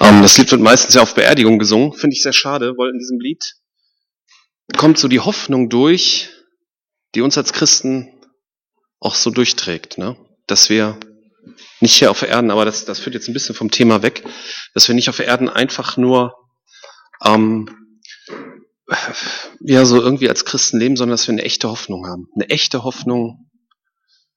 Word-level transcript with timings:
Ähm, 0.00 0.22
das 0.22 0.36
Lied 0.38 0.50
wird 0.50 0.60
meistens 0.60 0.94
ja 0.94 1.02
auf 1.02 1.14
Beerdigung 1.14 1.58
gesungen, 1.58 1.92
finde 1.92 2.14
ich 2.14 2.22
sehr 2.22 2.32
schade, 2.32 2.74
weil 2.76 2.90
in 2.90 2.98
diesem 2.98 3.20
Lied 3.20 3.54
kommt 4.76 4.98
so 4.98 5.08
die 5.08 5.20
Hoffnung 5.20 5.68
durch, 5.68 6.30
die 7.14 7.22
uns 7.22 7.38
als 7.38 7.52
Christen 7.52 8.12
auch 9.00 9.14
so 9.14 9.30
durchträgt, 9.30 9.98
ne? 9.98 10.16
dass 10.46 10.68
wir 10.68 10.98
nicht 11.80 11.94
hier 11.94 12.10
auf 12.10 12.22
Erden, 12.22 12.50
aber 12.50 12.64
das, 12.64 12.84
das 12.84 12.98
führt 12.98 13.14
jetzt 13.14 13.28
ein 13.28 13.32
bisschen 13.32 13.54
vom 13.54 13.70
Thema 13.70 14.02
weg, 14.02 14.24
dass 14.74 14.88
wir 14.88 14.94
nicht 14.94 15.08
auf 15.08 15.20
Erden 15.20 15.48
einfach 15.48 15.96
nur 15.96 16.34
ähm, 17.24 17.68
ja 19.60 19.84
so 19.84 20.00
irgendwie 20.00 20.28
als 20.28 20.44
Christen 20.44 20.78
leben, 20.78 20.96
sondern 20.96 21.14
dass 21.14 21.26
wir 21.26 21.32
eine 21.32 21.42
echte 21.42 21.68
Hoffnung 21.68 22.06
haben, 22.06 22.28
eine 22.34 22.50
echte 22.50 22.84
Hoffnung 22.84 23.50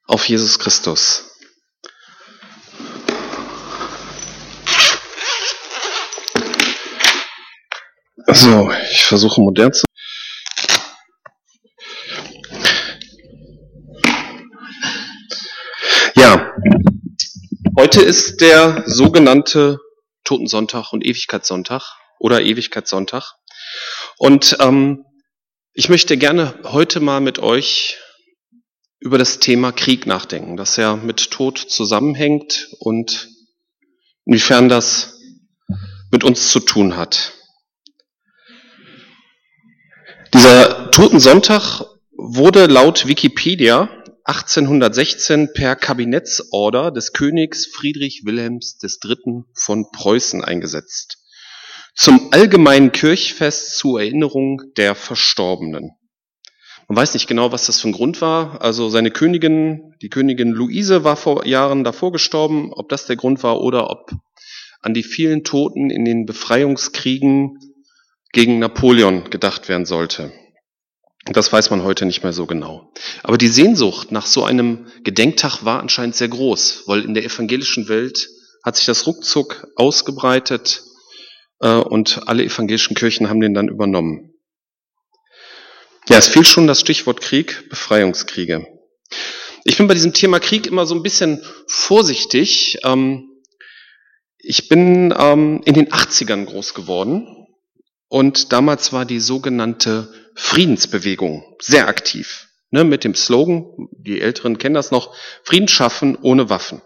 auf 0.05 0.27
Jesus 0.27 0.59
Christus. 0.59 1.28
So, 8.31 8.71
ich 8.91 9.05
versuche 9.05 9.41
modern 9.41 9.73
zu. 9.73 9.85
Ja, 16.15 16.53
heute 17.75 18.01
ist 18.01 18.39
der 18.41 18.83
sogenannte 18.85 19.79
Totensonntag 20.23 20.93
und 20.93 21.03
Ewigkeitssonntag 21.03 21.81
oder 22.19 22.41
Ewigkeitssonntag. 22.41 23.33
Und 24.17 24.57
ähm, 24.59 25.05
ich 25.73 25.89
möchte 25.89 26.15
gerne 26.15 26.53
heute 26.65 26.99
mal 26.99 27.21
mit 27.21 27.39
euch 27.39 27.97
über 28.99 29.17
das 29.17 29.39
Thema 29.39 29.71
Krieg 29.71 30.05
nachdenken, 30.05 30.55
das 30.55 30.75
ja 30.75 30.95
mit 30.95 31.31
Tod 31.31 31.57
zusammenhängt 31.57 32.69
und 32.79 33.29
inwiefern 34.25 34.69
das 34.69 35.19
mit 36.11 36.23
uns 36.23 36.51
zu 36.51 36.59
tun 36.59 36.95
hat. 36.95 37.38
Dieser 40.33 40.91
Totensonntag 40.91 41.85
wurde 42.15 42.67
laut 42.67 43.07
Wikipedia 43.07 43.89
1816 44.25 45.53
per 45.53 45.75
Kabinettsorder 45.75 46.91
des 46.91 47.13
Königs 47.13 47.65
Friedrich 47.65 48.21
Wilhelms 48.25 48.77
III. 48.83 49.43
von 49.55 49.89
Preußen 49.91 50.43
eingesetzt. 50.43 51.17
Zum 51.95 52.31
allgemeinen 52.31 52.91
Kirchfest 52.91 53.77
zur 53.77 54.01
Erinnerung 54.01 54.61
der 54.77 54.93
Verstorbenen. 54.93 55.91
Man 56.87 56.95
weiß 56.95 57.15
nicht 57.15 57.27
genau, 57.27 57.51
was 57.51 57.65
das 57.65 57.79
für 57.79 57.89
ein 57.89 57.93
Grund 57.93 58.21
war. 58.21 58.61
Also 58.61 58.89
seine 58.89 59.09
Königin, 59.09 59.95
die 60.01 60.09
Königin 60.09 60.51
Luise 60.51 61.03
war 61.03 61.15
vor 61.15 61.47
Jahren 61.47 61.83
davor 61.83 62.11
gestorben. 62.11 62.71
Ob 62.71 62.89
das 62.89 63.07
der 63.07 63.15
Grund 63.15 63.41
war 63.41 63.61
oder 63.61 63.89
ob 63.89 64.11
an 64.81 64.93
die 64.93 65.03
vielen 65.03 65.43
Toten 65.43 65.89
in 65.89 66.05
den 66.05 66.25
Befreiungskriegen 66.25 67.57
gegen 68.31 68.59
Napoleon 68.59 69.29
gedacht 69.29 69.69
werden 69.69 69.85
sollte. 69.85 70.31
Das 71.25 71.51
weiß 71.51 71.69
man 71.69 71.83
heute 71.83 72.05
nicht 72.05 72.23
mehr 72.23 72.33
so 72.33 72.45
genau. 72.45 72.91
Aber 73.23 73.37
die 73.37 73.47
Sehnsucht 73.47 74.11
nach 74.11 74.25
so 74.25 74.43
einem 74.43 74.87
Gedenktag 75.03 75.63
war 75.63 75.79
anscheinend 75.79 76.15
sehr 76.15 76.29
groß, 76.29 76.83
weil 76.87 77.03
in 77.03 77.13
der 77.13 77.23
evangelischen 77.23 77.87
Welt 77.89 78.27
hat 78.63 78.77
sich 78.77 78.85
das 78.85 79.05
ruckzuck 79.05 79.67
ausgebreitet 79.75 80.83
äh, 81.59 81.75
und 81.75 82.27
alle 82.27 82.43
evangelischen 82.43 82.95
Kirchen 82.95 83.29
haben 83.29 83.41
den 83.41 83.53
dann 83.53 83.67
übernommen. 83.67 84.33
Ja, 86.07 86.17
es 86.17 86.27
fiel 86.27 86.45
schon 86.45 86.67
das 86.67 86.79
Stichwort 86.79 87.21
Krieg, 87.21 87.69
Befreiungskriege. 87.69 88.65
Ich 89.65 89.77
bin 89.77 89.87
bei 89.87 89.93
diesem 89.93 90.13
Thema 90.13 90.39
Krieg 90.39 90.65
immer 90.65 90.85
so 90.85 90.95
ein 90.95 91.03
bisschen 91.03 91.43
vorsichtig. 91.67 92.79
Ähm, 92.83 93.29
ich 94.39 94.69
bin 94.69 95.13
ähm, 95.17 95.61
in 95.65 95.73
den 95.73 95.89
80ern 95.91 96.45
groß 96.45 96.73
geworden 96.73 97.38
und 98.09 98.51
damals 98.51 98.91
war 98.91 99.05
die 99.05 99.19
sogenannte 99.19 100.11
Friedensbewegung 100.35 101.55
sehr 101.61 101.87
aktiv. 101.87 102.47
Ne, 102.71 102.83
mit 102.83 103.03
dem 103.03 103.15
Slogan, 103.15 103.65
die 103.91 104.21
Älteren 104.21 104.57
kennen 104.57 104.75
das 104.75 104.91
noch, 104.91 105.15
Frieden 105.43 105.67
schaffen 105.67 106.15
ohne 106.21 106.49
Waffen. 106.49 106.81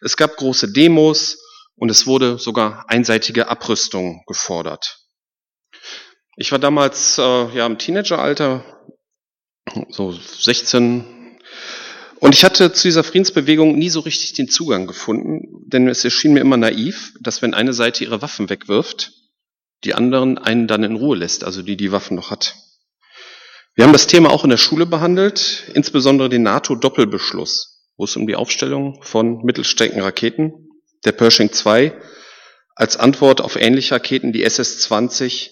Es 0.00 0.16
gab 0.16 0.36
große 0.36 0.72
Demos 0.72 1.38
und 1.76 1.90
es 1.90 2.06
wurde 2.06 2.38
sogar 2.38 2.86
einseitige 2.88 3.48
Abrüstung 3.48 4.24
gefordert. 4.26 4.98
Ich 6.36 6.50
war 6.50 6.58
damals 6.58 7.18
äh, 7.18 7.22
ja 7.22 7.66
im 7.66 7.78
Teenageralter, 7.78 8.64
so 9.90 10.12
16, 10.12 11.18
und 12.20 12.34
ich 12.34 12.44
hatte 12.44 12.72
zu 12.72 12.88
dieser 12.88 13.04
Friedensbewegung 13.04 13.78
nie 13.78 13.90
so 13.90 14.00
richtig 14.00 14.32
den 14.32 14.48
Zugang 14.48 14.86
gefunden, 14.86 15.64
denn 15.66 15.88
es 15.88 16.04
erschien 16.04 16.32
mir 16.32 16.40
immer 16.40 16.56
naiv, 16.56 17.12
dass 17.20 17.42
wenn 17.42 17.54
eine 17.54 17.72
Seite 17.72 18.04
ihre 18.04 18.22
Waffen 18.22 18.50
wegwirft, 18.50 19.12
die 19.84 19.94
anderen 19.94 20.38
einen 20.38 20.66
dann 20.66 20.82
in 20.82 20.96
Ruhe 20.96 21.16
lässt, 21.16 21.44
also 21.44 21.62
die 21.62 21.76
die 21.76 21.92
Waffen 21.92 22.16
noch 22.16 22.30
hat. 22.30 22.56
Wir 23.74 23.84
haben 23.84 23.92
das 23.92 24.08
Thema 24.08 24.30
auch 24.30 24.42
in 24.42 24.50
der 24.50 24.56
Schule 24.56 24.86
behandelt, 24.86 25.70
insbesondere 25.72 26.28
den 26.28 26.42
NATO-Doppelbeschluss, 26.42 27.92
wo 27.96 28.04
es 28.04 28.16
um 28.16 28.26
die 28.26 28.34
Aufstellung 28.34 29.00
von 29.02 29.44
Mittelstreckenraketen, 29.44 30.52
der 31.04 31.12
Pershing 31.12 31.52
2, 31.52 31.96
als 32.74 32.96
Antwort 32.96 33.40
auf 33.40 33.54
ähnliche 33.54 33.94
Raketen, 33.94 34.32
die 34.32 34.44
SS-20 34.44 35.50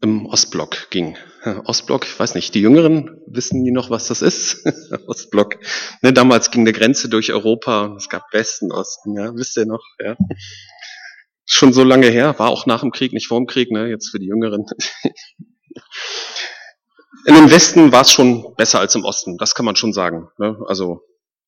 im 0.00 0.26
Ostblock 0.26 0.90
ging. 0.90 1.16
Ostblock, 1.64 2.04
ich 2.04 2.18
weiß 2.18 2.34
nicht, 2.34 2.54
die 2.54 2.60
Jüngeren 2.60 3.20
wissen 3.26 3.64
die 3.64 3.70
noch, 3.70 3.90
was 3.90 4.08
das 4.08 4.20
ist? 4.20 4.64
Ostblock. 5.06 5.58
Ne, 6.02 6.12
damals 6.12 6.50
ging 6.50 6.62
eine 6.62 6.72
Grenze 6.72 7.08
durch 7.08 7.32
Europa, 7.32 7.94
es 7.96 8.08
gab 8.08 8.24
Westen, 8.32 8.72
Osten, 8.72 9.16
ja, 9.16 9.32
wisst 9.34 9.56
ihr 9.56 9.66
noch, 9.66 9.84
ja 10.04 10.16
schon 11.48 11.72
so 11.72 11.82
lange 11.82 12.08
her, 12.08 12.38
war 12.38 12.50
auch 12.50 12.66
nach 12.66 12.80
dem 12.80 12.92
Krieg, 12.92 13.12
nicht 13.12 13.26
vor 13.26 13.38
dem 13.38 13.46
Krieg, 13.46 13.72
ne, 13.72 13.88
jetzt 13.88 14.10
für 14.10 14.18
die 14.18 14.26
Jüngeren. 14.26 14.66
In 17.24 17.34
dem 17.34 17.50
Westen 17.50 17.90
war 17.90 18.02
es 18.02 18.12
schon 18.12 18.54
besser 18.56 18.78
als 18.80 18.94
im 18.94 19.04
Osten, 19.04 19.38
das 19.38 19.54
kann 19.54 19.64
man 19.64 19.74
schon 19.74 19.92
sagen. 19.92 20.28
Ne? 20.38 20.56
Also, 20.66 21.00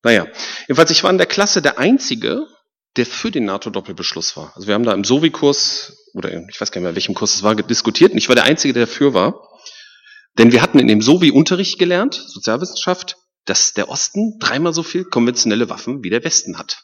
naja. 0.03 0.25
Jedenfalls, 0.67 0.91
ich 0.91 1.03
war 1.03 1.11
in 1.11 1.17
der 1.19 1.27
Klasse 1.27 1.61
der 1.61 1.77
Einzige, 1.77 2.47
der 2.97 3.05
für 3.05 3.31
den 3.31 3.45
NATO-Doppelbeschluss 3.45 4.35
war. 4.35 4.51
Also 4.55 4.67
wir 4.67 4.73
haben 4.73 4.83
da 4.83 4.93
im 4.93 5.03
Sovi-Kurs, 5.03 6.09
oder 6.15 6.31
ich 6.49 6.59
weiß 6.59 6.71
gar 6.71 6.81
nicht 6.81 6.87
mehr, 6.87 6.95
welchem 6.95 7.15
Kurs 7.15 7.35
es 7.35 7.43
war, 7.43 7.55
diskutiert, 7.55 8.11
und 8.11 8.17
ich 8.17 8.27
war 8.27 8.35
der 8.35 8.45
Einzige, 8.45 8.73
der 8.73 8.87
dafür 8.87 9.13
war. 9.13 9.47
Denn 10.37 10.51
wir 10.51 10.61
hatten 10.61 10.79
in 10.79 10.87
dem 10.87 11.01
Sovi-Unterricht 11.01 11.77
gelernt, 11.77 12.15
Sozialwissenschaft, 12.15 13.17
dass 13.45 13.73
der 13.73 13.89
Osten 13.89 14.39
dreimal 14.39 14.73
so 14.73 14.81
viel 14.83 15.03
konventionelle 15.03 15.69
Waffen 15.69 16.03
wie 16.03 16.09
der 16.09 16.23
Westen 16.23 16.57
hat. 16.57 16.83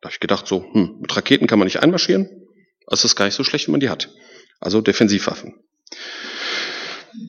Da 0.00 0.08
habe 0.08 0.14
ich 0.14 0.20
gedacht, 0.20 0.46
so, 0.46 0.64
hm, 0.72 0.98
mit 1.00 1.14
Raketen 1.14 1.46
kann 1.46 1.58
man 1.58 1.66
nicht 1.66 1.82
einmarschieren, 1.82 2.43
also 2.86 3.06
ist 3.06 3.16
gar 3.16 3.24
nicht 3.24 3.34
so 3.34 3.44
schlecht, 3.44 3.66
wenn 3.66 3.72
man 3.72 3.80
die 3.80 3.90
hat. 3.90 4.10
Also 4.60 4.80
Defensivwaffen. 4.80 5.54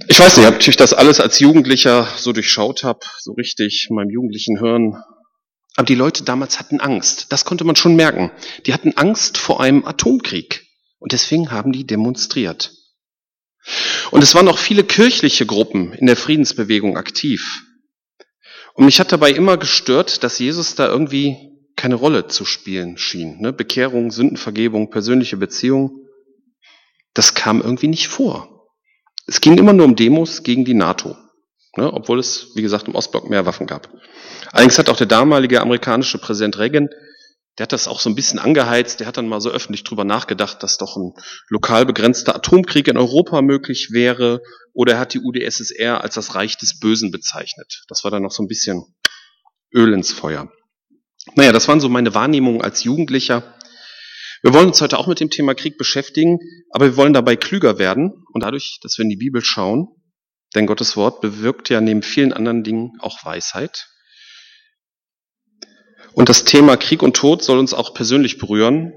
Ich 0.07 0.19
weiß 0.19 0.37
nicht, 0.37 0.47
ob 0.47 0.67
ich 0.67 0.77
das 0.77 0.93
alles 0.93 1.19
als 1.19 1.39
Jugendlicher 1.39 2.07
so 2.17 2.33
durchschaut 2.33 2.83
habe, 2.83 2.99
so 3.19 3.33
richtig 3.33 3.87
in 3.89 3.95
meinem 3.95 4.09
jugendlichen 4.09 4.59
Hirn. 4.59 5.03
Aber 5.75 5.85
die 5.85 5.95
Leute 5.95 6.23
damals 6.23 6.59
hatten 6.59 6.79
Angst. 6.79 7.27
Das 7.31 7.45
konnte 7.45 7.65
man 7.65 7.75
schon 7.75 7.95
merken. 7.95 8.31
Die 8.65 8.73
hatten 8.73 8.93
Angst 8.95 9.37
vor 9.37 9.61
einem 9.61 9.85
Atomkrieg. 9.85 10.65
Und 10.99 11.11
deswegen 11.11 11.51
haben 11.51 11.71
die 11.71 11.85
demonstriert. 11.85 12.71
Und 14.11 14.23
es 14.23 14.33
waren 14.35 14.47
auch 14.47 14.57
viele 14.57 14.83
kirchliche 14.83 15.45
Gruppen 15.45 15.93
in 15.93 16.07
der 16.07 16.15
Friedensbewegung 16.15 16.97
aktiv. 16.97 17.63
Und 18.73 18.85
mich 18.85 18.99
hat 18.99 19.11
dabei 19.11 19.31
immer 19.31 19.57
gestört, 19.57 20.23
dass 20.23 20.39
Jesus 20.39 20.75
da 20.75 20.87
irgendwie 20.87 21.54
keine 21.75 21.95
Rolle 21.95 22.27
zu 22.27 22.45
spielen 22.45 22.97
schien. 22.97 23.41
Ne? 23.41 23.53
Bekehrung, 23.53 24.11
Sündenvergebung, 24.11 24.89
persönliche 24.89 25.37
Beziehung, 25.37 26.05
das 27.13 27.33
kam 27.33 27.61
irgendwie 27.61 27.87
nicht 27.87 28.07
vor. 28.07 28.67
Es 29.27 29.41
ging 29.41 29.57
immer 29.57 29.73
nur 29.73 29.85
um 29.85 29.95
Demos 29.95 30.43
gegen 30.43 30.65
die 30.65 30.73
NATO, 30.73 31.15
ne? 31.75 31.91
obwohl 31.91 32.19
es, 32.19 32.51
wie 32.55 32.61
gesagt, 32.61 32.87
im 32.87 32.95
Ostblock 32.95 33.29
mehr 33.29 33.45
Waffen 33.45 33.67
gab. 33.67 33.89
Allerdings 34.51 34.77
hat 34.77 34.89
auch 34.89 34.97
der 34.97 35.07
damalige 35.07 35.61
amerikanische 35.61 36.17
Präsident 36.17 36.57
Reagan, 36.57 36.89
der 37.57 37.63
hat 37.63 37.71
das 37.71 37.87
auch 37.87 38.01
so 38.01 38.09
ein 38.09 38.15
bisschen 38.15 38.37
angeheizt, 38.37 38.99
der 38.99 39.07
hat 39.07 39.17
dann 39.17 39.27
mal 39.27 39.39
so 39.39 39.49
öffentlich 39.49 39.83
drüber 39.83 40.03
nachgedacht, 40.03 40.61
dass 40.61 40.77
doch 40.77 40.97
ein 40.97 41.13
lokal 41.47 41.85
begrenzter 41.85 42.35
Atomkrieg 42.35 42.87
in 42.87 42.97
Europa 42.97 43.41
möglich 43.41 43.89
wäre, 43.91 44.41
oder 44.73 44.93
er 44.93 44.99
hat 44.99 45.13
die 45.13 45.21
UdSSR 45.21 46.01
als 46.01 46.15
das 46.15 46.35
Reich 46.35 46.57
des 46.57 46.79
Bösen 46.79 47.11
bezeichnet. 47.11 47.83
Das 47.87 48.03
war 48.03 48.11
dann 48.11 48.23
noch 48.23 48.31
so 48.31 48.43
ein 48.43 48.47
bisschen 48.47 48.83
Öl 49.73 49.93
ins 49.93 50.11
Feuer. 50.11 50.51
Naja, 51.33 51.51
das 51.51 51.67
waren 51.67 51.79
so 51.79 51.89
meine 51.89 52.13
Wahrnehmungen 52.13 52.61
als 52.61 52.83
Jugendlicher. 52.83 53.55
Wir 54.43 54.53
wollen 54.53 54.67
uns 54.67 54.81
heute 54.81 54.99
auch 54.99 55.07
mit 55.07 55.19
dem 55.19 55.31
Thema 55.31 55.55
Krieg 55.55 55.77
beschäftigen, 55.77 56.37
aber 56.69 56.85
wir 56.85 56.97
wollen 56.97 57.13
dabei 57.13 57.35
klüger 57.35 57.79
werden 57.79 58.23
und 58.31 58.43
dadurch, 58.43 58.79
dass 58.83 58.97
wir 58.97 59.03
in 59.03 59.09
die 59.09 59.15
Bibel 59.15 59.43
schauen, 59.43 59.87
denn 60.53 60.67
Gottes 60.67 60.95
Wort 60.95 61.21
bewirkt 61.21 61.69
ja 61.69 61.81
neben 61.81 62.03
vielen 62.03 62.31
anderen 62.31 62.63
Dingen 62.63 62.91
auch 62.99 63.25
Weisheit. 63.25 63.87
Und 66.13 66.29
das 66.29 66.45
Thema 66.45 66.77
Krieg 66.77 67.01
und 67.01 67.15
Tod 67.15 67.43
soll 67.43 67.57
uns 67.57 67.73
auch 67.73 67.93
persönlich 67.93 68.37
berühren. 68.37 68.93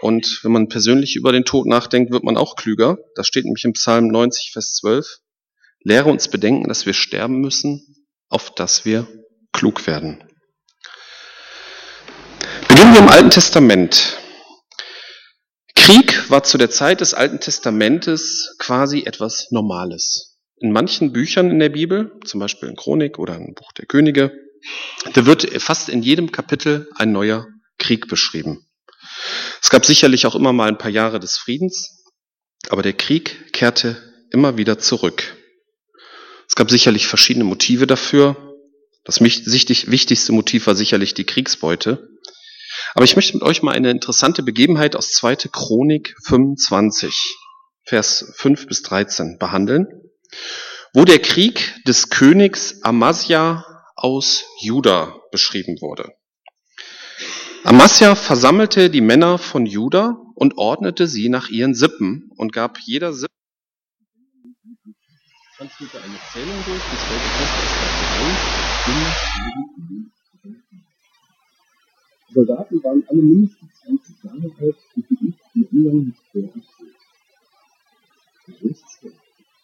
Und 0.00 0.40
wenn 0.42 0.52
man 0.52 0.68
persönlich 0.68 1.16
über 1.16 1.32
den 1.32 1.44
Tod 1.44 1.66
nachdenkt, 1.66 2.12
wird 2.12 2.24
man 2.24 2.36
auch 2.36 2.56
klüger. 2.56 2.98
Das 3.14 3.26
steht 3.26 3.44
nämlich 3.44 3.64
im 3.64 3.72
Psalm 3.72 4.08
90, 4.08 4.50
Vers 4.52 4.74
12. 4.74 5.06
Lehre 5.80 6.10
uns 6.10 6.28
bedenken, 6.28 6.68
dass 6.68 6.84
wir 6.84 6.92
sterben 6.92 7.40
müssen, 7.40 8.06
auf 8.28 8.54
dass 8.54 8.84
wir 8.84 9.08
klug 9.52 9.86
werden. 9.86 10.22
Beginnen 12.76 12.92
wir 12.92 13.00
im 13.00 13.08
Alten 13.08 13.30
Testament. 13.30 14.18
Krieg 15.74 16.28
war 16.28 16.42
zu 16.44 16.58
der 16.58 16.68
Zeit 16.68 17.00
des 17.00 17.14
Alten 17.14 17.40
Testamentes 17.40 18.54
quasi 18.58 19.04
etwas 19.06 19.50
Normales. 19.50 20.36
In 20.58 20.72
manchen 20.72 21.10
Büchern 21.10 21.50
in 21.50 21.58
der 21.58 21.70
Bibel, 21.70 22.12
zum 22.26 22.38
Beispiel 22.38 22.68
in 22.68 22.76
Chronik 22.76 23.18
oder 23.18 23.34
im 23.34 23.54
Buch 23.54 23.72
der 23.72 23.86
Könige, 23.86 24.30
da 25.14 25.24
wird 25.24 25.50
fast 25.62 25.88
in 25.88 26.02
jedem 26.02 26.32
Kapitel 26.32 26.90
ein 26.96 27.12
neuer 27.12 27.46
Krieg 27.78 28.08
beschrieben. 28.08 28.66
Es 29.62 29.70
gab 29.70 29.86
sicherlich 29.86 30.26
auch 30.26 30.34
immer 30.34 30.52
mal 30.52 30.68
ein 30.68 30.76
paar 30.76 30.90
Jahre 30.90 31.18
des 31.18 31.38
Friedens, 31.38 32.04
aber 32.68 32.82
der 32.82 32.92
Krieg 32.92 33.54
kehrte 33.54 33.96
immer 34.30 34.58
wieder 34.58 34.78
zurück. 34.78 35.34
Es 36.46 36.56
gab 36.56 36.70
sicherlich 36.70 37.06
verschiedene 37.06 37.46
Motive 37.46 37.86
dafür. 37.86 38.36
Das 39.04 39.22
wichtigste 39.22 40.32
Motiv 40.32 40.66
war 40.66 40.74
sicherlich 40.74 41.14
die 41.14 41.24
Kriegsbeute. 41.24 42.10
Aber 42.96 43.04
ich 43.04 43.14
möchte 43.14 43.34
mit 43.34 43.42
euch 43.42 43.62
mal 43.62 43.72
eine 43.72 43.90
interessante 43.90 44.42
Begebenheit 44.42 44.96
aus 44.96 45.10
2. 45.10 45.50
Chronik 45.52 46.16
25, 46.24 47.36
Vers 47.82 48.32
5 48.36 48.66
bis 48.68 48.80
13 48.80 49.36
behandeln, 49.38 49.86
wo 50.94 51.04
der 51.04 51.18
Krieg 51.18 51.74
des 51.86 52.08
Königs 52.08 52.82
Amasia 52.84 53.66
aus 53.96 54.46
Juda 54.62 55.20
beschrieben 55.30 55.76
wurde. 55.82 56.10
Amasia 57.64 58.14
versammelte 58.14 58.88
die 58.88 59.02
Männer 59.02 59.36
von 59.36 59.66
Juda 59.66 60.16
und 60.34 60.56
ordnete 60.56 61.06
sie 61.06 61.28
nach 61.28 61.50
ihren 61.50 61.74
Sippen 61.74 62.30
und 62.38 62.54
gab 62.54 62.78
jeder 62.78 63.12
Sippe 63.12 63.30
eine 65.58 65.78
Zählung 66.32 66.64
durch, 66.64 66.82
bis 66.82 67.00
Soldaten 72.36 72.84
waren 72.84 73.02
alle 73.08 73.22
mindestens 73.22 73.72
20 73.86 74.24
Jahre 74.24 74.52
alt 74.60 74.76
und 74.94 75.08
geübt 75.08 75.40
im 75.54 75.66
Umgang 75.72 76.04
mit 76.04 76.16
Schwer 76.30 76.54
und 76.54 76.64
Schild. 78.60 79.14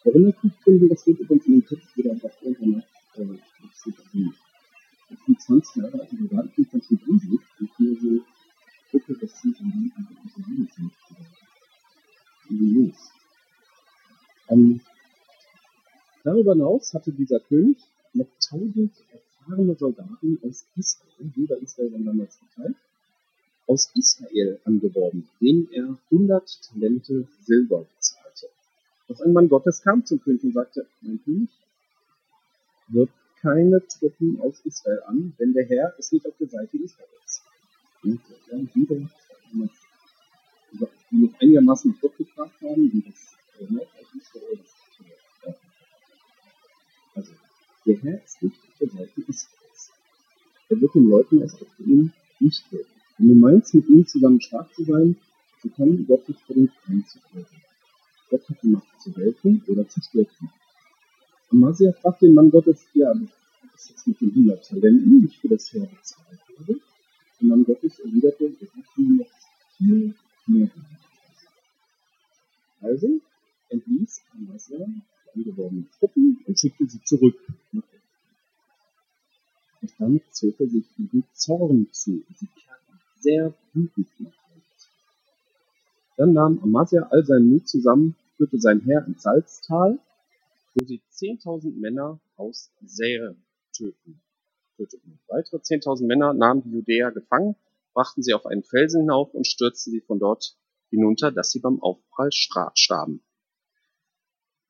Erinnert 0.03 0.43
mich 0.43 0.53
drin, 0.63 0.89
das 0.89 1.05
wird 1.05 1.19
übrigens 1.19 1.45
in 1.45 1.53
dem 1.53 1.65
Text 1.67 1.97
wieder 1.97 2.11
auf 2.13 2.41
irgendeiner 2.41 2.83
äh, 3.13 3.37
Das 5.09 5.25
sind 5.25 5.41
20 5.41 5.75
Jahre 5.83 6.01
alte 6.01 6.17
Soldaten, 6.17 6.51
die 6.57 6.63
ganz 6.63 6.85
schön 6.87 6.99
gruselig 7.05 7.39
und 7.59 7.69
hier 7.77 7.95
so 8.01 8.25
gucke, 8.91 9.13
dass 9.19 9.41
sie 9.41 9.49
in 9.49 9.71
die 9.71 9.91
einfach 9.95 10.37
Leben 10.47 10.69
sind. 10.75 10.91
Wie 12.49 12.73
los? 12.73 13.11
Ähm, 14.49 14.81
Darüber 16.23 16.53
hinaus 16.53 16.93
hatte 16.93 17.11
dieser 17.11 17.39
König 17.41 17.77
noch 18.13 18.27
tausend 18.49 18.93
erfahrene 19.11 19.75
Soldaten 19.75 20.39
aus 20.43 20.65
Israel, 20.75 21.31
Juda 21.35 21.55
Israel 21.55 21.91
war 21.91 21.99
damals 21.99 22.39
aus 23.73 23.89
Israel 23.95 24.59
angeworben, 24.65 25.27
denen 25.41 25.67
er 25.71 25.97
100 26.11 26.61
Talente 26.61 27.27
Silber 27.41 27.87
bezahlte. 27.95 28.47
Doch 29.07 29.19
ein 29.21 29.33
Mann 29.33 29.49
Gottes 29.49 29.81
kam 29.81 30.05
zum 30.05 30.21
König 30.21 30.43
und 30.43 30.53
sagte, 30.53 30.85
mein 31.01 31.19
König, 31.23 31.49
wird 32.89 33.09
keine 33.41 33.81
Truppen 33.87 34.39
aus 34.41 34.59
Israel 34.63 35.01
an, 35.07 35.33
denn 35.39 35.53
der 35.53 35.65
Herr 35.65 35.97
ist 35.97 36.13
nicht 36.13 36.25
auf 36.27 36.37
der 36.39 36.49
Seite 36.49 36.77
Israels. 36.77 37.41
Und 38.03 38.21
ja, 38.51 38.57
wieder, 38.75 39.09
die 41.11 41.17
noch 41.17 41.39
einigermaßen 41.41 41.97
gefragt 41.99 42.61
haben, 42.61 42.93
wie 42.93 43.01
das 43.01 43.35
aus 43.59 44.07
Israel, 44.15 44.59
das 45.43 45.55
also, 47.15 47.31
der 47.85 47.97
Herr 47.97 48.23
ist 48.23 48.43
nicht 48.43 48.57
auf 48.67 48.77
der 48.79 48.89
Seite 48.89 49.21
Israels. 49.27 49.91
Er 50.69 50.79
wird 50.79 50.93
den 50.93 51.09
Leuten 51.09 51.43
aus 51.43 51.55
ihm 51.79 52.11
nicht 52.39 52.71
helfen. 52.71 53.02
Wenn 53.17 53.29
du 53.29 53.35
meinst, 53.35 53.73
mit 53.73 53.87
ihm 53.89 54.05
zusammen 54.07 54.41
stark 54.41 54.73
zu 54.73 54.83
sein, 54.83 55.15
so 55.61 55.69
kann 55.69 56.05
Gott 56.07 56.27
dich 56.27 56.37
vor 56.45 56.55
den 56.55 56.69
Feind 56.69 57.07
zu. 57.07 57.19
Gott 58.29 58.49
hat 58.49 58.57
die 58.63 58.67
Macht 58.67 59.01
zu 59.01 59.15
helfen 59.15 59.63
oder 59.67 59.87
zu 59.87 60.01
stürzen. 60.01 60.49
Amasia 61.51 61.93
fragt 61.93 62.21
den 62.23 62.33
Mann 62.33 62.49
Gottes, 62.49 62.85
ja, 62.93 63.13
was 63.71 63.83
ist 63.83 63.89
jetzt 63.89 64.07
mit 64.07 64.21
den 64.21 64.29
100 64.29 64.67
Talenten, 64.67 65.21
die 65.21 65.27
ich 65.27 65.39
für 65.39 65.49
das 65.49 65.71
Heer 65.71 65.85
bezahlt 65.85 66.39
habe? 66.57 66.79
Der 67.39 67.47
Mann 67.47 67.63
Gottes 67.63 67.99
erwiderte, 67.99 68.45
er 68.59 68.67
hat 68.67 68.97
mir 68.97 69.17
noch 69.17 69.29
viel 69.77 70.15
mehr 70.47 70.71
Also 72.81 73.21
entließ 73.69 74.21
Amasia 74.33 74.85
angeworbenen 75.35 75.89
Truppen 75.99 76.43
und 76.45 76.59
schickte 76.59 76.87
sie 76.87 77.03
zurück 77.03 77.39
nach 77.71 77.83
Und 79.81 79.93
dann 79.99 80.21
zog 80.31 80.59
er 80.59 80.69
sich 80.69 80.85
ihren 80.97 81.23
Zorn 81.33 81.87
zu 81.91 82.23
und 82.27 82.37
sie 82.37 82.47
sehr 83.23 83.53
nach 84.19 84.37
Hause. 84.49 84.61
Dann 86.17 86.33
nahm 86.33 86.59
Amasia 86.61 87.07
all 87.09 87.25
seinen 87.25 87.49
Mut 87.49 87.67
zusammen, 87.67 88.15
führte 88.37 88.59
sein 88.59 88.81
Heer 88.81 89.05
ins 89.07 89.23
Salztal, 89.23 89.97
wo 90.75 90.85
sie 90.85 91.01
10.000 91.11 91.79
Männer 91.79 92.19
aus 92.35 92.71
Säre 92.85 93.35
töten, 93.75 94.21
töteten. 94.77 95.19
Weitere 95.27 95.57
10.000 95.57 96.05
Männer 96.05 96.33
nahmen 96.33 96.61
die 96.63 96.71
Judäer 96.71 97.11
gefangen, 97.11 97.55
brachten 97.93 98.21
sie 98.21 98.33
auf 98.33 98.45
einen 98.45 98.63
Felsen 98.63 99.01
hinauf 99.01 99.33
und 99.33 99.47
stürzten 99.47 99.91
sie 99.91 100.01
von 100.01 100.19
dort 100.19 100.55
hinunter, 100.89 101.31
dass 101.31 101.51
sie 101.51 101.59
beim 101.59 101.81
Aufprall 101.81 102.31
starben. 102.31 103.23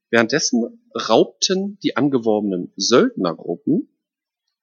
Währenddessen 0.09 0.79
raubten 1.09 1.79
die 1.81 1.97
angeworbenen 1.97 2.71
Söldnergruppen, 2.77 3.89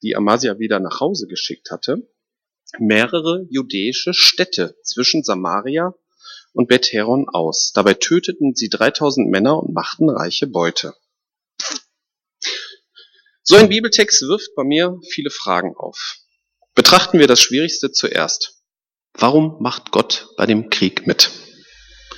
die 0.02 0.16
Amasia 0.16 0.58
wieder 0.58 0.78
nach 0.78 1.00
Hause 1.00 1.26
geschickt 1.26 1.70
hatte, 1.70 2.08
mehrere 2.78 3.46
judäische 3.50 4.14
Städte 4.14 4.76
zwischen 4.84 5.22
Samaria 5.22 5.94
und 6.52 6.68
Beth-Heron 6.68 7.28
aus. 7.28 7.72
Dabei 7.74 7.94
töteten 7.94 8.54
sie 8.54 8.68
3000 8.68 9.28
Männer 9.28 9.58
und 9.62 9.74
machten 9.74 10.08
reiche 10.08 10.46
Beute. 10.46 10.94
So 13.42 13.56
ein 13.56 13.68
Bibeltext 13.68 14.22
wirft 14.22 14.54
bei 14.54 14.64
mir 14.64 14.98
viele 15.10 15.30
Fragen 15.30 15.74
auf. 15.76 16.16
Betrachten 16.74 17.18
wir 17.18 17.26
das 17.26 17.40
Schwierigste 17.40 17.90
zuerst. 17.90 18.62
Warum 19.14 19.60
macht 19.60 19.90
Gott 19.90 20.28
bei 20.36 20.46
dem 20.46 20.70
Krieg 20.70 21.06
mit? 21.06 21.30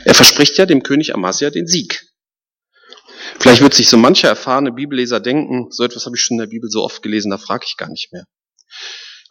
Er 0.04 0.14
verspricht 0.14 0.58
ja 0.58 0.66
dem 0.66 0.82
König 0.82 1.14
Amasia 1.14 1.50
den 1.50 1.66
Sieg. 1.66 2.06
Vielleicht 3.38 3.62
wird 3.62 3.74
sich 3.74 3.88
so 3.88 3.96
mancher 3.96 4.28
erfahrene 4.28 4.72
Bibelleser 4.72 5.20
denken, 5.20 5.70
so 5.70 5.84
etwas 5.84 6.06
habe 6.06 6.16
ich 6.16 6.22
schon 6.22 6.34
in 6.34 6.40
der 6.40 6.48
Bibel 6.48 6.68
so 6.70 6.84
oft 6.84 7.02
gelesen, 7.02 7.30
da 7.30 7.38
frage 7.38 7.64
ich 7.66 7.76
gar 7.76 7.88
nicht 7.88 8.12
mehr. 8.12 8.26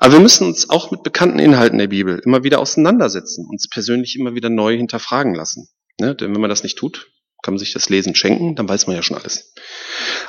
Aber 0.01 0.13
wir 0.13 0.19
müssen 0.19 0.48
uns 0.48 0.68
auch 0.71 0.89
mit 0.89 1.03
bekannten 1.03 1.38
Inhalten 1.38 1.77
der 1.77 1.86
Bibel 1.86 2.19
immer 2.25 2.44
wieder 2.44 2.57
auseinandersetzen, 2.57 3.45
uns 3.48 3.69
persönlich 3.69 4.15
immer 4.15 4.33
wieder 4.33 4.50
neu 4.50 4.75
hinterfragen 4.75 5.36
lassen. 5.36 5.69
Ne? 6.00 6.15
Denn 6.15 6.33
wenn 6.33 6.42
man 6.42 6.50
das 6.50 6.63
nicht 6.63 6.80
tut, 6.80 7.12
kann 7.43 7.53
man 7.53 7.60
sich 7.60 7.72
das 7.72 7.88
Lesen 7.88 8.15
schenken, 8.15 8.55
dann 8.55 8.67
weiß 8.67 8.88
man 8.88 8.96
ja 8.96 9.03
schon 9.03 9.17
alles. 9.17 9.53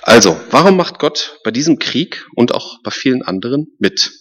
Also, 0.03 0.39
warum 0.51 0.77
macht 0.77 0.99
Gott 0.99 1.39
bei 1.43 1.51
diesem 1.51 1.79
Krieg 1.79 2.27
und 2.37 2.55
auch 2.55 2.83
bei 2.83 2.91
vielen 2.91 3.23
anderen 3.23 3.69
mit? 3.79 4.13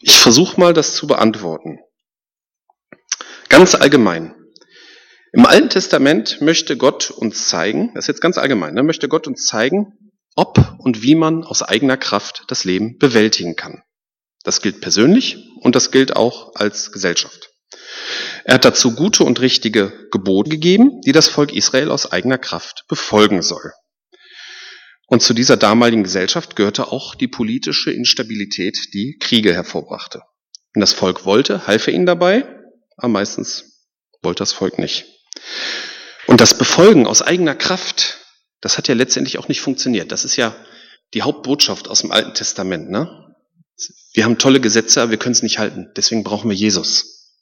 Ich 0.00 0.18
versuche 0.18 0.60
mal, 0.60 0.74
das 0.74 0.94
zu 0.94 1.06
beantworten. 1.06 1.78
Ganz 3.48 3.74
allgemein. 3.74 4.34
Im 5.32 5.46
Alten 5.46 5.70
Testament 5.70 6.42
möchte 6.42 6.76
Gott 6.76 7.10
uns 7.10 7.48
zeigen, 7.48 7.92
das 7.94 8.04
ist 8.04 8.08
jetzt 8.08 8.20
ganz 8.20 8.36
allgemein, 8.36 8.74
ne, 8.74 8.82
möchte 8.82 9.08
Gott 9.08 9.26
uns 9.26 9.46
zeigen, 9.46 9.94
ob 10.34 10.76
und 10.78 11.02
wie 11.02 11.14
man 11.14 11.42
aus 11.42 11.62
eigener 11.62 11.96
Kraft 11.96 12.44
das 12.48 12.64
Leben 12.64 12.98
bewältigen 12.98 13.56
kann. 13.56 13.82
Das 14.46 14.62
gilt 14.62 14.80
persönlich 14.80 15.38
und 15.60 15.74
das 15.74 15.90
gilt 15.90 16.14
auch 16.14 16.54
als 16.54 16.92
Gesellschaft. 16.92 17.50
Er 18.44 18.54
hat 18.54 18.64
dazu 18.64 18.94
gute 18.94 19.24
und 19.24 19.40
richtige 19.40 20.08
Gebote 20.12 20.50
gegeben, 20.50 21.00
die 21.04 21.10
das 21.10 21.26
Volk 21.26 21.52
Israel 21.52 21.90
aus 21.90 22.12
eigener 22.12 22.38
Kraft 22.38 22.84
befolgen 22.86 23.42
soll. 23.42 23.72
Und 25.08 25.20
zu 25.20 25.34
dieser 25.34 25.56
damaligen 25.56 26.04
Gesellschaft 26.04 26.54
gehörte 26.54 26.92
auch 26.92 27.16
die 27.16 27.26
politische 27.26 27.90
Instabilität, 27.90 28.78
die 28.94 29.16
Kriege 29.18 29.52
hervorbrachte. 29.52 30.22
Wenn 30.74 30.80
das 30.80 30.92
Volk 30.92 31.24
wollte, 31.24 31.66
half 31.66 31.88
er 31.88 31.94
ihnen 31.94 32.06
dabei, 32.06 32.46
aber 32.96 33.08
meistens 33.08 33.82
wollte 34.22 34.42
das 34.42 34.52
Volk 34.52 34.78
nicht. 34.78 35.06
Und 36.28 36.40
das 36.40 36.56
Befolgen 36.56 37.08
aus 37.08 37.20
eigener 37.20 37.56
Kraft, 37.56 38.18
das 38.60 38.78
hat 38.78 38.86
ja 38.86 38.94
letztendlich 38.94 39.38
auch 39.38 39.48
nicht 39.48 39.60
funktioniert. 39.60 40.12
Das 40.12 40.24
ist 40.24 40.36
ja 40.36 40.54
die 41.14 41.22
Hauptbotschaft 41.22 41.88
aus 41.88 42.02
dem 42.02 42.12
Alten 42.12 42.34
Testament. 42.34 42.90
Ne? 42.90 43.25
Wir 44.12 44.24
haben 44.24 44.38
tolle 44.38 44.60
Gesetze, 44.60 45.02
aber 45.02 45.10
wir 45.10 45.18
können 45.18 45.34
es 45.34 45.42
nicht 45.42 45.58
halten. 45.58 45.90
Deswegen 45.96 46.24
brauchen 46.24 46.48
wir 46.48 46.56
Jesus. 46.56 47.34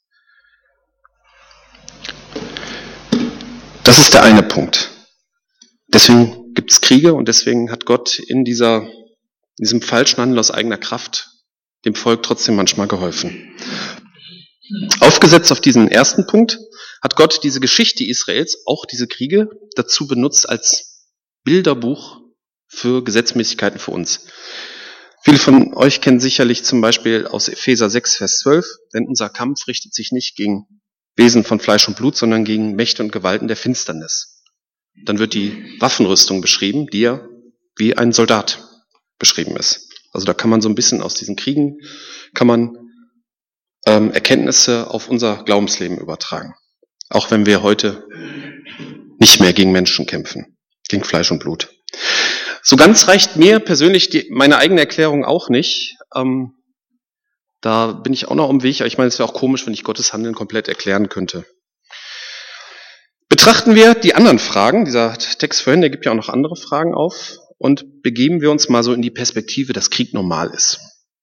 Das 3.83 3.99
ist 3.99 4.13
der 4.13 4.23
eine 4.23 4.43
Punkt. 4.43 4.91
Deswegen 5.87 6.53
gibt 6.53 6.71
es 6.71 6.81
Kriege 6.81 7.13
und 7.13 7.27
deswegen 7.27 7.71
hat 7.71 7.85
Gott 7.85 8.19
in 8.19 8.43
dieser, 8.43 8.81
in 8.81 9.63
diesem 9.63 9.81
falschen 9.81 10.17
Handel 10.17 10.39
aus 10.39 10.51
eigener 10.51 10.77
Kraft 10.77 11.29
dem 11.85 11.95
Volk 11.95 12.23
trotzdem 12.23 12.55
manchmal 12.55 12.87
geholfen. 12.87 13.55
Aufgesetzt 14.99 15.51
auf 15.51 15.61
diesen 15.61 15.87
ersten 15.87 16.25
Punkt 16.25 16.59
hat 17.01 17.15
Gott 17.15 17.43
diese 17.43 17.59
Geschichte 17.59 18.03
Israels, 18.03 18.63
auch 18.65 18.85
diese 18.85 19.07
Kriege, 19.07 19.49
dazu 19.75 20.07
benutzt 20.07 20.49
als 20.49 21.07
Bilderbuch 21.43 22.21
für 22.67 23.03
Gesetzmäßigkeiten 23.03 23.79
für 23.79 23.91
uns. 23.91 24.27
Viele 25.25 25.39
von 25.39 25.73
euch 25.73 26.01
kennen 26.01 26.19
sicherlich 26.19 26.63
zum 26.63 26.81
Beispiel 26.81 27.25
aus 27.25 27.47
Epheser 27.47 27.89
6, 27.89 28.17
Vers 28.17 28.37
12, 28.39 28.65
denn 28.93 29.07
unser 29.07 29.27
Kampf 29.27 29.67
richtet 29.67 29.91
sich 29.95 30.11
nicht 30.11 30.35
gegen 30.35 30.67
Wesen 31.15 31.43
von 31.43 31.59
Fleisch 31.59 31.87
und 31.87 31.97
Blut, 31.97 32.15
sondern 32.15 32.45
gegen 32.45 32.75
Mächte 32.75 33.01
und 33.01 33.11
Gewalten 33.11 33.47
der 33.47 33.57
Finsternis. 33.57 34.43
Dann 35.03 35.17
wird 35.17 35.33
die 35.33 35.77
Waffenrüstung 35.79 36.41
beschrieben, 36.41 36.85
die 36.87 36.99
ja 37.01 37.27
wie 37.75 37.97
ein 37.97 38.11
Soldat 38.11 38.63
beschrieben 39.17 39.57
ist. 39.57 39.89
Also 40.13 40.27
da 40.27 40.35
kann 40.35 40.51
man 40.51 40.61
so 40.61 40.69
ein 40.69 40.75
bisschen 40.75 41.01
aus 41.01 41.15
diesen 41.15 41.35
Kriegen, 41.35 41.79
kann 42.35 42.45
man 42.45 42.77
ähm, 43.87 44.11
Erkenntnisse 44.11 44.91
auf 44.91 45.09
unser 45.09 45.43
Glaubensleben 45.43 45.97
übertragen. 45.97 46.53
Auch 47.09 47.31
wenn 47.31 47.47
wir 47.47 47.63
heute 47.63 48.07
nicht 49.17 49.39
mehr 49.39 49.53
gegen 49.53 49.71
Menschen 49.71 50.05
kämpfen, 50.05 50.55
gegen 50.87 51.03
Fleisch 51.03 51.31
und 51.31 51.39
Blut. 51.39 51.73
So 52.67 52.77
ganz 52.77 53.07
reicht 53.07 53.35
mir 53.35 53.59
persönlich 53.59 54.09
die, 54.09 54.27
meine 54.31 54.57
eigene 54.57 54.79
Erklärung 54.79 55.23
auch 55.23 55.49
nicht. 55.49 55.97
Ähm, 56.15 56.55
da 57.61 57.91
bin 57.91 58.11
ich 58.11 58.27
auch 58.27 58.33
noch 58.33 58.49
am 58.49 58.63
Weg. 58.63 58.81
Ich 58.81 58.97
meine, 58.97 59.07
es 59.07 59.19
wäre 59.19 59.29
auch 59.29 59.35
komisch, 59.35 59.67
wenn 59.67 59.73
ich 59.75 59.83
Gottes 59.83 60.13
Handeln 60.13 60.33
komplett 60.33 60.67
erklären 60.67 61.07
könnte. 61.07 61.45
Betrachten 63.29 63.75
wir 63.75 63.93
die 63.93 64.15
anderen 64.15 64.39
Fragen. 64.39 64.83
Dieser 64.83 65.15
Text 65.15 65.61
vorhin, 65.61 65.81
der 65.81 65.91
gibt 65.91 66.05
ja 66.05 66.11
auch 66.11 66.15
noch 66.15 66.29
andere 66.29 66.55
Fragen 66.55 66.95
auf. 66.95 67.37
Und 67.59 68.01
begeben 68.01 68.41
wir 68.41 68.49
uns 68.49 68.67
mal 68.67 68.81
so 68.81 68.93
in 68.93 69.03
die 69.03 69.11
Perspektive, 69.11 69.71
dass 69.71 69.91
Krieg 69.91 70.15
normal 70.15 70.49
ist. 70.49 70.79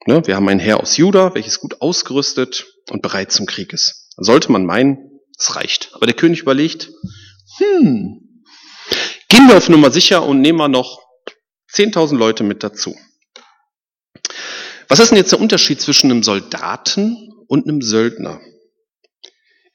Ne? 0.06 0.24
Wir 0.24 0.36
haben 0.36 0.48
ein 0.48 0.60
Heer 0.60 0.78
aus 0.78 0.96
Juda, 0.96 1.34
welches 1.34 1.58
gut 1.58 1.80
ausgerüstet 1.80 2.66
und 2.90 3.02
bereit 3.02 3.32
zum 3.32 3.46
Krieg 3.46 3.72
ist. 3.72 4.10
Sollte 4.16 4.52
man 4.52 4.64
meinen, 4.64 5.10
es 5.36 5.56
reicht. 5.56 5.90
Aber 5.94 6.06
der 6.06 6.14
König 6.14 6.42
überlegt, 6.42 6.88
hm, 7.58 8.44
gehen 9.28 9.48
wir 9.48 9.56
auf 9.56 9.68
Nummer 9.68 9.90
sicher 9.90 10.24
und 10.24 10.40
nehmen 10.40 10.58
wir 10.58 10.68
noch 10.68 11.01
10.000 11.72 12.16
Leute 12.16 12.44
mit 12.44 12.62
dazu. 12.62 12.96
Was 14.88 15.00
ist 15.00 15.10
denn 15.10 15.18
jetzt 15.18 15.32
der 15.32 15.40
Unterschied 15.40 15.80
zwischen 15.80 16.10
einem 16.10 16.22
Soldaten 16.22 17.32
und 17.46 17.66
einem 17.66 17.80
Söldner? 17.80 18.40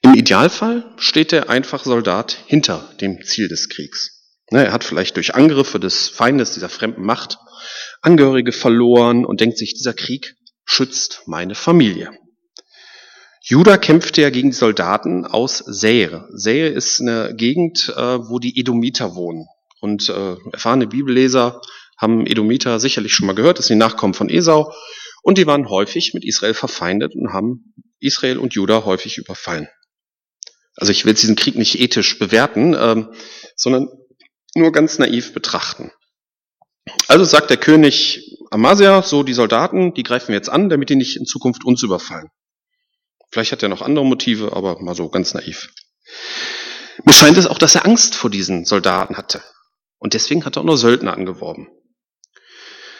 Im 0.02 0.14
Idealfall 0.14 0.84
steht 0.96 1.32
der 1.32 1.50
einfache 1.50 1.88
Soldat 1.88 2.38
hinter 2.46 2.94
dem 3.00 3.22
Ziel 3.24 3.48
des 3.48 3.68
Kriegs. 3.68 4.18
Er 4.46 4.72
hat 4.72 4.84
vielleicht 4.84 5.16
durch 5.16 5.34
Angriffe 5.34 5.80
des 5.80 6.08
Feindes, 6.08 6.52
dieser 6.52 6.68
fremden 6.68 7.02
Macht, 7.02 7.38
Angehörige 8.00 8.52
verloren 8.52 9.24
und 9.24 9.40
denkt 9.40 9.58
sich, 9.58 9.74
dieser 9.74 9.92
Krieg 9.92 10.36
schützt 10.64 11.22
meine 11.26 11.56
Familie. 11.56 12.12
Judah 13.42 13.76
kämpfte 13.76 14.22
ja 14.22 14.30
gegen 14.30 14.50
die 14.50 14.56
Soldaten 14.56 15.24
aus 15.24 15.58
Säre. 15.58 16.28
Säre 16.32 16.68
ist 16.68 17.00
eine 17.00 17.34
Gegend, 17.34 17.92
äh, 17.96 18.18
wo 18.28 18.38
die 18.38 18.58
Edomiter 18.58 19.14
wohnen. 19.14 19.46
Und 19.80 20.08
äh, 20.08 20.36
erfahrene 20.52 20.86
Bibelleser 20.86 21.60
haben 21.98 22.26
Edomiter 22.26 22.80
sicherlich 22.80 23.12
schon 23.12 23.26
mal 23.26 23.34
gehört, 23.34 23.58
das 23.58 23.66
sind 23.66 23.76
die 23.76 23.84
Nachkommen 23.84 24.14
von 24.14 24.30
Esau. 24.30 24.72
Und 25.22 25.36
die 25.36 25.46
waren 25.46 25.68
häufig 25.68 26.14
mit 26.14 26.24
Israel 26.24 26.54
verfeindet 26.54 27.14
und 27.14 27.32
haben 27.32 27.74
Israel 28.00 28.38
und 28.38 28.54
Judah 28.54 28.84
häufig 28.84 29.18
überfallen. 29.18 29.68
Also 30.76 30.92
ich 30.92 31.04
will 31.04 31.14
diesen 31.14 31.34
Krieg 31.34 31.56
nicht 31.56 31.80
ethisch 31.80 32.18
bewerten, 32.18 32.74
ähm, 32.78 33.12
sondern 33.56 33.88
nur 34.54 34.70
ganz 34.70 34.98
naiv 34.98 35.34
betrachten. 35.34 35.90
Also 37.08 37.24
sagt 37.24 37.50
der 37.50 37.56
König 37.56 38.36
Amasia, 38.50 39.02
so 39.02 39.22
die 39.22 39.34
Soldaten, 39.34 39.92
die 39.92 40.04
greifen 40.04 40.28
wir 40.28 40.36
jetzt 40.36 40.48
an, 40.48 40.68
damit 40.68 40.88
die 40.88 40.96
nicht 40.96 41.16
in 41.16 41.26
Zukunft 41.26 41.64
uns 41.64 41.82
überfallen. 41.82 42.30
Vielleicht 43.30 43.52
hat 43.52 43.62
er 43.62 43.68
noch 43.68 43.82
andere 43.82 44.06
Motive, 44.06 44.54
aber 44.54 44.80
mal 44.80 44.94
so 44.94 45.08
ganz 45.10 45.34
naiv. 45.34 45.68
Mir 47.04 47.12
scheint 47.12 47.36
es 47.36 47.46
auch, 47.46 47.58
dass 47.58 47.74
er 47.74 47.84
Angst 47.84 48.14
vor 48.14 48.30
diesen 48.30 48.64
Soldaten 48.64 49.16
hatte. 49.16 49.42
Und 49.98 50.14
deswegen 50.14 50.44
hat 50.44 50.56
er 50.56 50.62
auch 50.62 50.66
noch 50.66 50.76
Söldner 50.76 51.12
angeworben. 51.12 51.68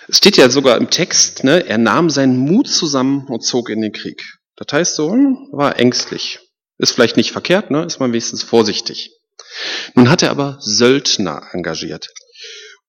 Es 0.09 0.17
steht 0.17 0.39
ja 0.39 0.49
sogar 0.49 0.79
im 0.79 0.89
Text, 0.89 1.45
ne, 1.45 1.67
er 1.67 1.77
nahm 1.77 2.09
seinen 2.09 2.39
Mut 2.39 2.67
zusammen 2.67 3.27
und 3.29 3.45
zog 3.45 3.69
in 3.69 3.83
den 3.83 3.93
Krieg. 3.93 4.25
Das 4.57 4.73
heißt 4.73 4.95
so, 4.97 5.11
war 5.53 5.79
ängstlich. 5.79 6.39
Ist 6.79 6.93
vielleicht 6.93 7.19
nicht 7.19 7.31
verkehrt, 7.31 7.71
ne, 7.71 7.85
ist 7.85 8.01
man 8.01 8.13
wenigstens 8.13 8.43
vorsichtig. 8.43 9.11
Nun 9.95 10.09
hat 10.09 10.23
er 10.23 10.31
aber 10.31 10.57
Söldner 10.61 11.43
engagiert. 11.53 12.09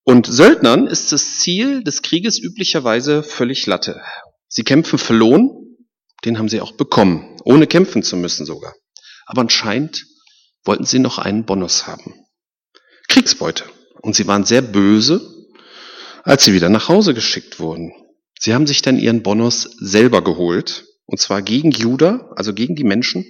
Und 0.04 0.28
Söldnern 0.28 0.88
ist 0.88 1.12
das 1.12 1.40
Ziel 1.40 1.84
des 1.84 2.02
Krieges 2.02 2.40
üblicherweise 2.40 3.22
völlig 3.22 3.66
Latte. 3.66 4.02
Sie 4.48 4.64
kämpfen 4.64 4.98
für 4.98 5.14
Lohn, 5.14 5.78
den 6.24 6.38
haben 6.38 6.50
sie 6.50 6.62
auch 6.62 6.72
bekommen, 6.72 7.38
ohne 7.44 7.68
kämpfen 7.68 8.02
zu 8.02 8.16
müssen 8.16 8.46
sogar. 8.46 8.74
Aber 9.26 9.42
anscheinend 9.42 10.06
wollten 10.64 10.86
sie 10.86 11.00
noch 11.00 11.20
einen 11.20 11.46
Bonus 11.46 11.86
haben. 11.86 12.14
Kriegsbeute. 13.10 13.66
Und 14.02 14.16
sie 14.16 14.28
waren 14.28 14.46
sehr 14.46 14.62
böse, 14.62 15.39
als 16.30 16.46
sie 16.46 16.54
wieder 16.54 16.70
nach 16.70 16.90
Hause 16.90 17.16
geschickt 17.16 17.60
wurden. 17.60 17.92
Sie 18.40 18.54
haben 18.54 18.68
sich 18.68 18.84
dann 18.84 19.00
ihren 19.00 19.24
Bonus 19.24 19.64
selber 19.80 20.24
geholt, 20.24 20.86
und 21.08 21.20
zwar 21.20 21.42
gegen 21.42 21.72
Juda, 21.72 22.30
also 22.36 22.54
gegen 22.54 22.76
die 22.76 22.84
Menschen, 22.84 23.26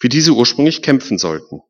für 0.00 0.08
die 0.08 0.22
sie 0.22 0.30
ursprünglich 0.30 0.80
kämpfen 0.80 1.18
sollten. 1.18 1.60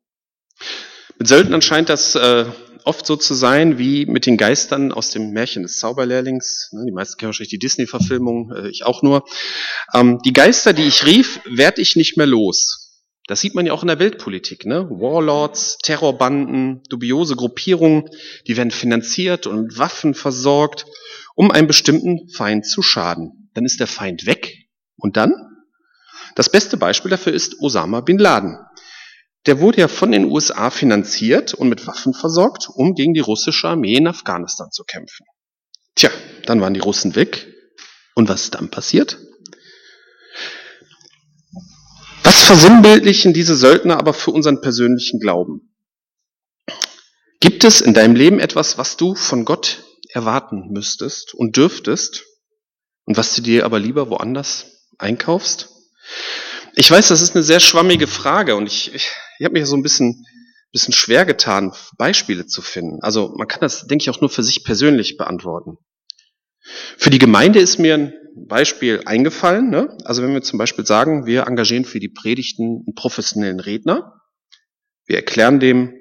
Mit 1.19 1.27
Söldnern 1.27 1.61
scheint 1.61 1.89
das 1.89 2.15
äh, 2.15 2.45
oft 2.85 3.05
so 3.05 3.17
zu 3.17 3.33
sein 3.33 3.77
wie 3.77 4.05
mit 4.05 4.25
den 4.25 4.37
Geistern 4.37 4.93
aus 4.93 5.09
dem 5.09 5.31
Märchen 5.31 5.63
des 5.63 5.79
Zauberlehrlings. 5.79 6.69
Ne, 6.71 6.85
die 6.87 6.93
meisten 6.93 7.17
kennen 7.17 7.27
wahrscheinlich 7.27 7.49
die 7.49 7.59
Disney-Verfilmung, 7.59 8.53
äh, 8.55 8.69
ich 8.69 8.85
auch 8.85 9.03
nur. 9.03 9.25
Ähm, 9.93 10.19
die 10.23 10.31
Geister, 10.31 10.71
die 10.71 10.87
ich 10.87 11.05
rief, 11.05 11.41
werd 11.43 11.77
ich 11.77 11.97
nicht 11.97 12.15
mehr 12.15 12.25
los. 12.25 12.82
Das 13.27 13.39
sieht 13.39 13.55
man 13.55 13.65
ja 13.65 13.73
auch 13.73 13.83
in 13.83 13.87
der 13.87 13.99
Weltpolitik. 13.99 14.65
Ne? 14.65 14.87
Warlords, 14.89 15.77
Terrorbanden, 15.81 16.83
dubiose 16.89 17.35
Gruppierungen, 17.35 18.09
die 18.47 18.57
werden 18.57 18.71
finanziert 18.71 19.47
und 19.47 19.77
Waffen 19.77 20.13
versorgt, 20.13 20.85
um 21.35 21.51
einem 21.51 21.67
bestimmten 21.67 22.29
Feind 22.29 22.65
zu 22.65 22.81
schaden. 22.81 23.49
Dann 23.53 23.65
ist 23.65 23.79
der 23.79 23.87
Feind 23.87 24.25
weg. 24.25 24.67
Und 24.97 25.17
dann? 25.17 25.33
Das 26.35 26.49
beste 26.49 26.77
Beispiel 26.77 27.11
dafür 27.11 27.33
ist 27.33 27.59
Osama 27.61 28.01
bin 28.01 28.17
Laden 28.17 28.57
der 29.45 29.59
wurde 29.59 29.81
ja 29.81 29.87
von 29.87 30.11
den 30.11 30.25
USA 30.25 30.69
finanziert 30.69 31.53
und 31.53 31.69
mit 31.69 31.85
Waffen 31.85 32.13
versorgt, 32.13 32.69
um 32.69 32.95
gegen 32.95 33.13
die 33.13 33.19
russische 33.19 33.67
Armee 33.67 33.95
in 33.95 34.07
Afghanistan 34.07 34.71
zu 34.71 34.83
kämpfen. 34.83 35.25
Tja, 35.95 36.09
dann 36.45 36.61
waren 36.61 36.73
die 36.73 36.79
Russen 36.79 37.15
weg. 37.15 37.47
Und 38.15 38.29
was 38.29 38.43
ist 38.43 38.55
dann 38.55 38.69
passiert? 38.69 39.17
Was 42.23 42.42
versinnbildlichen 42.53 43.33
diese 43.33 43.55
Söldner 43.55 43.97
aber 43.97 44.13
für 44.13 44.29
unseren 44.29 44.61
persönlichen 44.61 45.19
Glauben? 45.19 45.73
Gibt 47.39 47.63
es 47.63 47.81
in 47.81 47.95
deinem 47.95 48.15
Leben 48.15 48.39
etwas, 48.39 48.77
was 48.77 48.95
du 48.95 49.15
von 49.15 49.43
Gott 49.43 49.83
erwarten 50.09 50.69
müsstest 50.69 51.33
und 51.33 51.57
dürftest 51.57 52.25
und 53.05 53.17
was 53.17 53.33
du 53.33 53.41
dir 53.41 53.65
aber 53.65 53.79
lieber 53.79 54.11
woanders 54.11 54.67
einkaufst? 54.99 55.69
Ich 56.75 56.91
weiß, 56.91 57.07
das 57.07 57.23
ist 57.23 57.35
eine 57.35 57.43
sehr 57.43 57.59
schwammige 57.59 58.05
Frage 58.05 58.55
und 58.55 58.67
ich, 58.67 58.93
ich, 58.93 59.09
ich 59.39 59.45
habe 59.45 59.53
mich 59.53 59.65
so 59.65 59.75
ein 59.75 59.81
bisschen, 59.81 60.23
bisschen 60.71 60.93
schwer 60.93 61.25
getan, 61.25 61.73
Beispiele 61.97 62.45
zu 62.45 62.61
finden. 62.61 62.99
Also 63.01 63.33
man 63.35 63.47
kann 63.47 63.61
das, 63.61 63.87
denke 63.87 64.03
ich, 64.03 64.11
auch 64.11 64.21
nur 64.21 64.29
für 64.29 64.43
sich 64.43 64.63
persönlich 64.63 65.17
beantworten. 65.17 65.77
Für 66.99 67.09
die 67.09 67.17
Gemeinde 67.17 67.59
ist 67.59 67.79
mir 67.79 67.95
ein 67.95 68.13
Beispiel 68.35 69.01
eingefallen. 69.05 69.69
Ne? 69.69 69.97
Also 70.05 70.23
wenn 70.23 70.33
wir 70.33 70.41
zum 70.41 70.59
Beispiel 70.59 70.85
sagen, 70.85 71.25
wir 71.25 71.47
engagieren 71.47 71.85
für 71.85 71.99
die 71.99 72.09
Predigten 72.09 72.83
einen 72.85 72.95
professionellen 72.95 73.59
Redner, 73.59 74.21
wir 75.05 75.17
erklären 75.17 75.59
dem, 75.59 75.93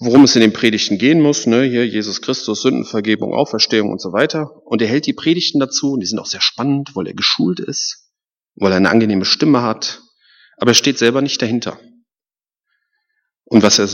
worum 0.00 0.24
es 0.24 0.34
in 0.34 0.40
den 0.40 0.52
Predigten 0.52 0.98
gehen 0.98 1.20
muss, 1.20 1.46
ne? 1.46 1.62
hier 1.62 1.86
Jesus 1.86 2.22
Christus, 2.22 2.62
Sündenvergebung, 2.62 3.32
Auferstehung 3.34 3.90
und 3.90 4.00
so 4.00 4.12
weiter. 4.12 4.50
Und 4.64 4.82
er 4.82 4.88
hält 4.88 5.06
die 5.06 5.12
Predigten 5.12 5.60
dazu 5.60 5.92
und 5.92 6.00
die 6.00 6.06
sind 6.06 6.18
auch 6.18 6.26
sehr 6.26 6.40
spannend, 6.40 6.90
weil 6.94 7.06
er 7.06 7.14
geschult 7.14 7.60
ist 7.60 8.04
weil 8.56 8.72
er 8.72 8.76
eine 8.76 8.90
angenehme 8.90 9.24
Stimme 9.24 9.62
hat, 9.62 10.02
aber 10.56 10.72
er 10.72 10.74
steht 10.74 10.98
selber 10.98 11.22
nicht 11.22 11.40
dahinter. 11.42 11.78
Und 13.44 13.62
was 13.62 13.78
er, 13.78 13.88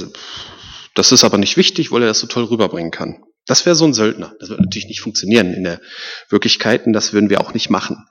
das 0.94 1.12
ist 1.12 1.24
aber 1.24 1.38
nicht 1.38 1.56
wichtig, 1.56 1.90
weil 1.90 2.02
er 2.02 2.08
das 2.08 2.20
so 2.20 2.26
toll 2.26 2.44
rüberbringen 2.44 2.90
kann. 2.90 3.24
Das 3.50 3.66
wäre 3.66 3.74
so 3.74 3.84
ein 3.84 3.94
Söldner. 3.94 4.32
Das 4.38 4.48
wird 4.48 4.60
natürlich 4.60 4.86
nicht 4.86 5.00
funktionieren 5.00 5.52
in 5.52 5.64
der 5.64 5.80
Wirklichkeit 6.28 6.86
und 6.86 6.92
das 6.92 7.12
würden 7.12 7.30
wir 7.30 7.40
auch 7.40 7.52
nicht 7.52 7.68
machen. 7.68 8.06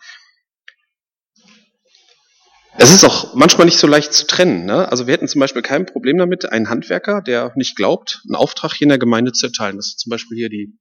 Es 2.77 2.93
ist 2.93 3.05
auch 3.05 3.36
manchmal 3.36 3.63
nicht 3.63 3.77
so 3.77 3.88
leicht 3.88 4.12
zu 4.12 4.27
trennen. 4.27 4.65
Ne? 4.65 4.91
Also 4.91 5.08
wir 5.08 5.13
hätten 5.13 5.29
zum 5.29 5.39
Beispiel 5.39 5.62
kein 5.62 5.86
Problem 5.86 6.17
damit, 6.17 6.51
einen 6.51 6.69
Handwerker, 6.69 7.22
der 7.22 7.53
nicht 7.55 7.77
glaubt, 7.77 8.22
einen 8.27 8.36
Auftrag 8.36 8.74
hier 8.74 8.84
in 8.84 8.89
der 8.89 8.98
Gemeinde 8.98 9.31
zu 9.31 9.46
erteilen. 9.46 9.77
Das 9.77 9.88
ist 9.88 10.00
zum 10.01 10.10
Beispiel 10.10 10.38
hier 10.38 10.50
die 10.50 10.77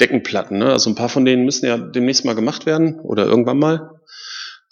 Deckenplatten. 0.00 0.58
Ne? 0.58 0.72
Also 0.72 0.90
ein 0.90 0.96
paar 0.96 1.08
von 1.08 1.24
denen 1.24 1.44
müssen 1.44 1.66
ja 1.66 1.78
demnächst 1.78 2.24
mal 2.24 2.34
gemacht 2.34 2.66
werden 2.66 2.98
oder 2.98 3.26
irgendwann 3.26 3.60
mal 3.60 3.90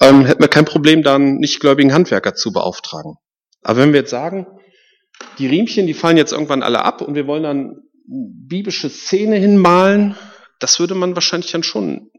ähm, 0.00 0.24
hätten 0.24 0.42
wir 0.42 0.48
kein 0.48 0.64
Problem, 0.64 1.04
da 1.04 1.14
einen 1.14 1.36
nichtgläubigen 1.36 1.92
Handwerker 1.92 2.34
zu 2.34 2.52
beauftragen. 2.52 3.14
Aber 3.62 3.78
wenn 3.78 3.92
wir 3.92 4.00
jetzt 4.00 4.10
sagen, 4.10 4.48
die 5.38 5.46
Riemchen, 5.46 5.86
die 5.86 5.94
fallen 5.94 6.16
jetzt 6.16 6.32
irgendwann 6.32 6.64
alle 6.64 6.84
ab 6.84 7.02
und 7.02 7.14
wir 7.14 7.28
wollen 7.28 7.44
dann 7.44 7.85
biblische 8.06 8.88
Szene 8.88 9.36
hinmalen, 9.36 10.16
das 10.60 10.78
würde 10.78 10.94
man 10.94 11.14
wahrscheinlich 11.14 11.52
dann 11.52 11.62
schon 11.62 12.10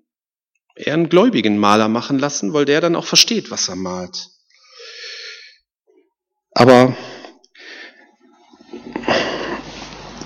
eher 0.75 0.93
einen 0.93 1.09
gläubigen 1.09 1.57
Maler 1.57 1.87
machen 1.87 2.19
lassen, 2.19 2.53
weil 2.53 2.65
der 2.65 2.81
dann 2.81 2.95
auch 2.95 3.05
versteht, 3.05 3.49
was 3.49 3.67
er 3.67 3.75
malt. 3.75 4.29
Aber 6.51 6.95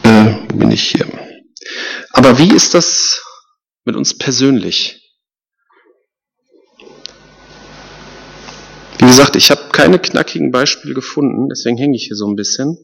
äh, 0.04 0.34
bin 0.54 0.72
ich 0.72 0.84
hier? 0.84 1.08
Aber 2.12 2.38
wie 2.38 2.54
ist 2.54 2.74
das 2.74 3.24
mit 3.86 3.96
uns 3.96 4.18
persönlich? 4.18 4.98
Wie 9.00 9.06
gesagt, 9.06 9.36
ich 9.36 9.50
habe 9.52 9.70
keine 9.72 10.00
knackigen 10.00 10.52
Beispiele 10.52 10.94
gefunden, 10.94 11.50
deswegen 11.50 11.78
hänge 11.78 11.96
ich 11.96 12.06
hier 12.06 12.16
so 12.16 12.28
ein 12.28 12.36
bisschen. 12.36 12.78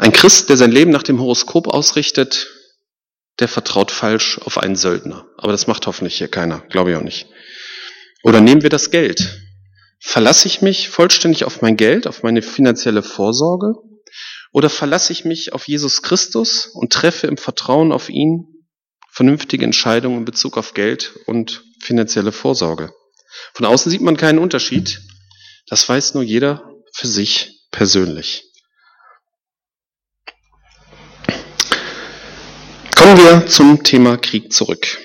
Ein 0.00 0.12
Christ, 0.12 0.48
der 0.48 0.56
sein 0.56 0.72
Leben 0.72 0.90
nach 0.90 1.02
dem 1.02 1.20
Horoskop 1.20 1.68
ausrichtet, 1.68 2.48
der 3.38 3.48
vertraut 3.48 3.90
falsch 3.90 4.38
auf 4.38 4.56
einen 4.56 4.74
Söldner. 4.74 5.26
Aber 5.36 5.52
das 5.52 5.66
macht 5.66 5.86
hoffentlich 5.86 6.16
hier 6.16 6.28
keiner, 6.28 6.60
glaube 6.70 6.90
ich 6.90 6.96
auch 6.96 7.02
nicht. 7.02 7.26
Oder 8.22 8.40
nehmen 8.40 8.62
wir 8.62 8.70
das 8.70 8.90
Geld. 8.90 9.42
Verlasse 9.98 10.48
ich 10.48 10.62
mich 10.62 10.88
vollständig 10.88 11.44
auf 11.44 11.60
mein 11.60 11.76
Geld, 11.76 12.06
auf 12.06 12.22
meine 12.22 12.40
finanzielle 12.40 13.02
Vorsorge? 13.02 13.74
Oder 14.52 14.70
verlasse 14.70 15.12
ich 15.12 15.26
mich 15.26 15.52
auf 15.52 15.68
Jesus 15.68 16.00
Christus 16.00 16.64
und 16.64 16.94
treffe 16.94 17.26
im 17.26 17.36
Vertrauen 17.36 17.92
auf 17.92 18.08
ihn 18.08 18.46
vernünftige 19.10 19.66
Entscheidungen 19.66 20.20
in 20.20 20.24
Bezug 20.24 20.56
auf 20.56 20.72
Geld 20.72 21.12
und 21.26 21.62
finanzielle 21.78 22.32
Vorsorge? 22.32 22.90
Von 23.52 23.66
außen 23.66 23.92
sieht 23.92 24.00
man 24.00 24.16
keinen 24.16 24.38
Unterschied. 24.38 25.02
Das 25.66 25.86
weiß 25.86 26.14
nur 26.14 26.22
jeder 26.22 26.72
für 26.94 27.06
sich 27.06 27.66
persönlich. 27.70 28.49
Kommen 33.10 33.24
wir 33.24 33.46
zum 33.48 33.82
Thema 33.82 34.18
Krieg 34.18 34.52
zurück. 34.52 35.00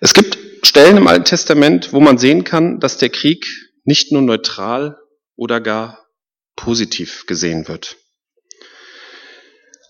Es 0.00 0.14
gibt 0.14 0.38
Stellen 0.62 0.96
im 0.96 1.08
Alten 1.08 1.26
Testament, 1.26 1.92
wo 1.92 2.00
man 2.00 2.16
sehen 2.16 2.42
kann, 2.42 2.80
dass 2.80 2.96
der 2.96 3.10
Krieg 3.10 3.44
nicht 3.84 4.12
nur 4.12 4.22
neutral 4.22 4.96
oder 5.36 5.60
gar 5.60 6.06
positiv 6.56 7.26
gesehen 7.26 7.68
wird. 7.68 7.98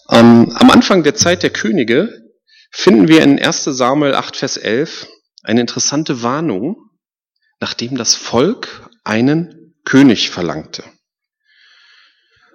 Am 0.09 0.51
Anfang 0.69 1.05
der 1.05 1.15
Zeit 1.15 1.45
der 1.45 1.51
Könige 1.51 2.13
finden 2.73 3.07
wir 3.07 3.23
in 3.23 3.39
1 3.39 3.63
Samuel 3.63 4.17
8, 4.17 4.35
Vers 4.35 4.57
11 4.57 5.07
eine 5.45 5.61
interessante 5.61 6.25
Warnung, 6.25 6.75
nachdem 7.61 7.99
das 7.99 8.17
Volk 8.17 8.91
einen 9.05 9.77
König 9.85 10.31
verlangte. 10.31 10.83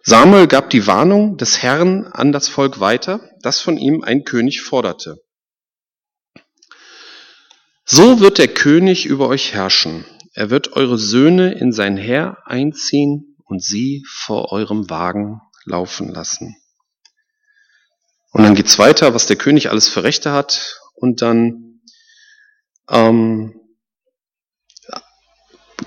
Samuel 0.07 0.45
gab 0.45 0.69
die 0.69 0.85
Warnung 0.85 1.35
des 1.37 1.63
Herrn 1.63 2.05
an 2.05 2.31
das 2.31 2.47
Volk 2.47 2.79
weiter, 2.79 3.27
das 3.41 3.59
von 3.59 3.75
ihm 3.75 4.03
ein 4.03 4.23
König 4.23 4.61
forderte. 4.61 5.17
So 7.85 8.19
wird 8.19 8.37
der 8.37 8.47
König 8.47 9.07
über 9.07 9.27
euch 9.27 9.55
herrschen. 9.55 10.05
Er 10.33 10.51
wird 10.51 10.73
eure 10.73 10.99
Söhne 10.99 11.53
in 11.53 11.71
sein 11.71 11.97
Heer 11.97 12.37
einziehen 12.45 13.35
und 13.45 13.63
sie 13.63 14.03
vor 14.07 14.51
eurem 14.51 14.91
Wagen 14.91 15.41
laufen 15.65 16.09
lassen. 16.09 16.55
Und 18.31 18.43
dann 18.43 18.53
geht's 18.53 18.77
weiter, 18.77 19.15
was 19.15 19.25
der 19.25 19.37
König 19.37 19.71
alles 19.71 19.87
für 19.87 20.03
Rechte 20.03 20.31
hat. 20.33 20.81
Und 20.93 21.23
dann 21.23 21.81
ähm, 22.89 23.59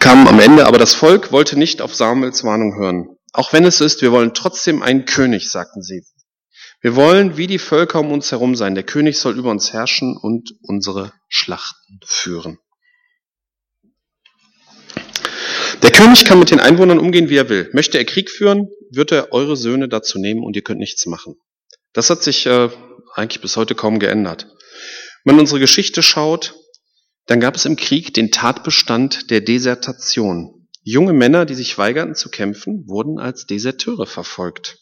kam 0.01 0.27
am 0.27 0.41
Ende, 0.41 0.67
aber 0.67 0.79
das 0.79 0.95
Volk 0.95 1.31
wollte 1.31 1.57
nicht 1.57 1.81
auf 1.81 1.95
Samuels 1.95 2.43
Warnung 2.43 2.75
hören. 2.75 3.18
Auch 3.33 3.53
wenn 3.53 3.65
es 3.65 3.81
ist, 3.81 4.03
wir 4.03 4.13
wollen 4.13 4.35
trotzdem 4.35 4.83
einen 4.83 5.05
König, 5.05 5.51
sagten 5.51 5.83
sie. 5.83 6.05
Wir 6.81 6.95
wollen 6.95 7.37
wie 7.37 7.47
die 7.47 7.59
Völker 7.59 8.01
um 8.01 8.13
uns 8.13 8.31
herum 8.31 8.55
sein. 8.55 8.75
Der 8.75 8.85
König 8.85 9.19
soll 9.19 9.37
über 9.37 9.51
uns 9.51 9.73
herrschen 9.73 10.17
und 10.17 10.55
unsere 10.63 11.13
Schlachten 11.29 12.01
führen. 12.05 12.59
Der 15.83 15.91
König 15.91 16.25
kann 16.25 16.39
mit 16.39 16.51
den 16.51 16.61
Einwohnern 16.61 16.99
umgehen, 16.99 17.29
wie 17.29 17.37
er 17.37 17.49
will. 17.49 17.69
Möchte 17.73 17.99
er 17.99 18.05
Krieg 18.05 18.31
führen, 18.31 18.69
wird 18.91 19.13
er 19.13 19.33
eure 19.33 19.57
Söhne 19.57 19.89
dazu 19.89 20.19
nehmen 20.19 20.45
und 20.45 20.57
ihr 20.57 20.63
könnt 20.63 20.81
nichts 20.81 21.07
machen. 21.07 21.37
Das 21.93 22.11
hat 22.11 22.23
sich 22.23 22.47
äh, 22.47 22.71
eigentlich 23.15 23.41
bis 23.41 23.57
heute 23.57 23.75
kaum 23.75 23.99
geändert. 23.99 24.47
Wenn 25.25 25.35
man 25.35 25.41
unsere 25.41 25.61
Geschichte 25.61 26.03
schaut, 26.03 26.55
dann 27.27 27.41
gab 27.41 27.57
es 27.57 27.65
im 27.65 27.77
Krieg 27.77 28.15
den 28.15 28.31
Tatbestand 28.31 29.31
der 29.31 29.41
Desertation. 29.41 30.58
Junge 30.91 31.13
Männer, 31.13 31.45
die 31.45 31.53
sich 31.53 31.77
weigerten 31.77 32.15
zu 32.15 32.31
kämpfen, 32.31 32.89
wurden 32.89 33.19
als 33.19 33.45
Deserteure 33.45 34.07
verfolgt. 34.07 34.79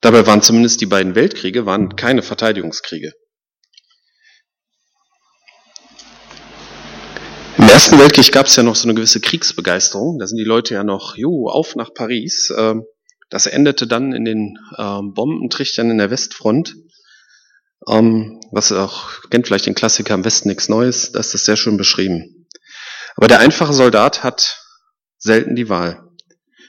Dabei 0.00 0.26
waren 0.26 0.40
zumindest 0.40 0.80
die 0.80 0.86
beiden 0.86 1.14
Weltkriege 1.14 1.66
waren 1.66 1.96
keine 1.96 2.22
Verteidigungskriege. 2.22 3.12
Im 7.58 7.68
Ersten 7.68 7.98
Weltkrieg 7.98 8.32
gab 8.32 8.46
es 8.46 8.56
ja 8.56 8.62
noch 8.62 8.74
so 8.74 8.88
eine 8.88 8.94
gewisse 8.94 9.20
Kriegsbegeisterung. 9.20 10.18
Da 10.18 10.26
sind 10.26 10.38
die 10.38 10.44
Leute 10.44 10.72
ja 10.72 10.82
noch, 10.82 11.14
jo, 11.18 11.48
auf 11.50 11.76
nach 11.76 11.92
Paris. 11.92 12.50
Ähm, 12.56 12.84
das 13.28 13.44
endete 13.44 13.86
dann 13.86 14.14
in 14.14 14.24
den 14.24 14.58
ähm, 14.78 15.12
Bombentrichtern 15.12 15.90
in 15.90 15.98
der 15.98 16.10
Westfront. 16.10 16.74
Ähm, 17.86 18.40
was 18.50 18.72
auch, 18.72 19.28
kennt 19.28 19.46
vielleicht 19.46 19.66
den 19.66 19.74
Klassiker 19.74 20.14
im 20.14 20.24
Westen 20.24 20.48
nichts 20.48 20.70
Neues, 20.70 21.12
da 21.12 21.20
ist 21.20 21.34
das 21.34 21.44
sehr 21.44 21.56
schön 21.58 21.76
beschrieben. 21.76 22.41
Aber 23.16 23.28
der 23.28 23.40
einfache 23.40 23.72
Soldat 23.72 24.22
hat 24.22 24.62
selten 25.18 25.54
die 25.54 25.68
Wahl. 25.68 26.08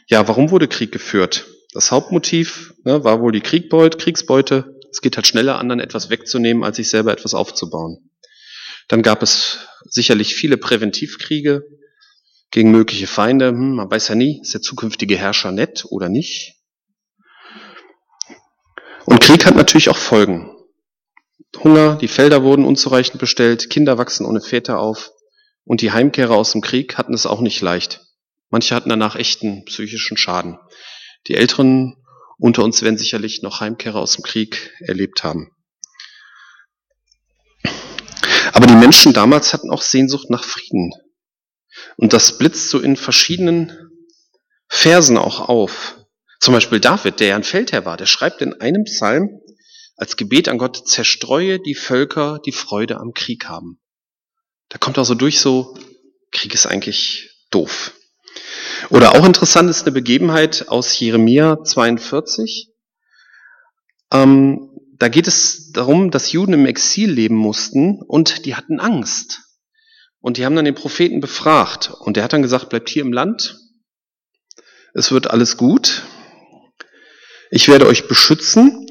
Ja, 0.08 0.28
warum 0.28 0.52
wurde 0.52 0.68
Krieg 0.68 0.92
geführt? 0.92 1.46
Das 1.74 1.92
Hauptmotiv 1.92 2.74
ne, 2.84 3.04
war 3.04 3.22
wohl 3.22 3.32
die 3.32 3.42
Kriegbeute, 3.42 3.98
Kriegsbeute. 3.98 4.80
Es 4.92 5.02
geht 5.02 5.16
halt 5.16 5.26
schneller, 5.26 5.58
anderen 5.58 5.80
etwas 5.80 6.10
wegzunehmen, 6.10 6.64
als 6.64 6.78
sich 6.78 6.90
selber 6.90 7.12
etwas 7.12 7.34
aufzubauen. 7.34 8.12
Dann 8.90 9.02
gab 9.02 9.24
es 9.24 9.60
sicherlich 9.86 10.36
viele 10.36 10.58
Präventivkriege 10.58 11.64
gegen 12.52 12.72
mögliche 12.72 13.08
Feinde. 13.08 13.48
Hm, 13.50 13.76
man 13.76 13.90
weiß 13.90 14.10
ja 14.10 14.16
nie, 14.16 14.40
ist 14.42 14.54
der 14.54 14.62
zukünftige 14.62 15.18
Herrscher 15.18 15.52
nett 15.52 15.86
oder 15.90 16.10
nicht. 16.10 16.56
Und 19.06 19.20
Krieg 19.20 19.46
hat 19.46 19.56
natürlich 19.56 19.90
auch 19.90 19.98
Folgen. 19.98 20.50
Hunger, 21.64 21.96
die 21.96 22.08
Felder 22.08 22.44
wurden 22.44 22.66
unzureichend 22.66 23.20
bestellt, 23.20 23.70
Kinder 23.70 23.98
wachsen 23.98 24.26
ohne 24.26 24.42
Väter 24.42 24.80
auf 24.80 25.12
und 25.66 25.82
die 25.82 25.92
Heimkehrer 25.92 26.36
aus 26.36 26.52
dem 26.52 26.62
Krieg 26.62 26.98
hatten 26.98 27.14
es 27.14 27.26
auch 27.26 27.42
nicht 27.42 27.62
leicht. 27.62 28.02
Manche 28.50 28.76
hatten 28.76 28.90
danach 28.90 29.16
echten 29.16 29.66
psychischen 29.66 30.18
Schaden. 30.18 30.60
Die 31.28 31.36
Älteren 31.36 31.96
unter 32.38 32.64
uns 32.64 32.82
werden 32.82 32.98
sicherlich 32.98 33.42
noch 33.42 33.62
Heimkehrer 33.62 34.00
aus 34.00 34.16
dem 34.16 34.24
Krieg 34.24 34.74
erlebt 34.80 35.24
haben. 35.24 35.52
Aber 38.52 38.68
die 38.68 38.76
Menschen 38.76 39.14
damals 39.14 39.54
hatten 39.54 39.72
auch 39.72 39.82
Sehnsucht 39.82 40.30
nach 40.30 40.44
Frieden. 40.44 40.92
Und 41.98 42.14
das 42.14 42.38
blitzt 42.38 42.70
so 42.70 42.80
in 42.80 42.96
verschiedenen 42.96 43.76
Versen 44.68 45.18
auch 45.18 45.48
auf. 45.48 45.98
Zum 46.40 46.54
Beispiel 46.54 46.80
David, 46.80 47.20
der 47.20 47.28
ja 47.28 47.36
ein 47.36 47.44
Feldherr 47.44 47.86
war, 47.86 47.98
der 47.98 48.06
schreibt 48.06 48.42
in 48.42 48.60
einem 48.60 48.84
Psalm 48.84 49.40
als 49.96 50.18
Gebet 50.18 50.50
an 50.50 50.58
Gott, 50.58 50.88
zerstreue 50.88 51.60
die 51.60 51.76
Völker, 51.76 52.40
die 52.46 52.52
Freude 52.52 52.98
am 52.98 53.14
Krieg 53.14 53.46
haben. 53.46 53.80
Da 54.74 54.80
kommt 54.80 54.98
auch 54.98 55.06
so 55.06 55.14
durch 55.14 55.40
so, 55.40 55.78
Krieg 56.32 56.56
ist 56.56 56.66
eigentlich 56.66 57.30
doof. 57.52 57.94
Oder 58.90 59.14
auch 59.14 59.24
interessant 59.24 59.70
ist 59.70 59.84
eine 59.84 59.92
Begebenheit 59.92 60.68
aus 60.68 61.00
Jeremia 61.00 61.64
42. 61.64 62.70
Ähm, 64.12 64.72
da 64.98 65.10
geht 65.10 65.28
es 65.28 65.72
darum, 65.72 66.10
dass 66.10 66.32
Juden 66.32 66.54
im 66.54 66.66
Exil 66.66 67.12
leben 67.12 67.36
mussten 67.36 68.02
und 68.02 68.46
die 68.46 68.56
hatten 68.56 68.80
Angst. 68.80 69.42
Und 70.20 70.38
die 70.38 70.46
haben 70.46 70.56
dann 70.56 70.66
den 70.66 70.74
Propheten 70.74 71.20
befragt 71.20 71.92
und 71.92 72.18
der 72.18 72.24
hat 72.24 72.34
dann 72.34 72.42
gesagt, 72.42 72.70
bleibt 72.70 72.90
hier 72.90 73.04
im 73.04 73.14
Land, 73.14 73.60
es 74.96 75.12
wird 75.12 75.30
alles 75.30 75.56
gut, 75.56 76.02
ich 77.52 77.68
werde 77.68 77.86
euch 77.86 78.08
beschützen. 78.08 78.88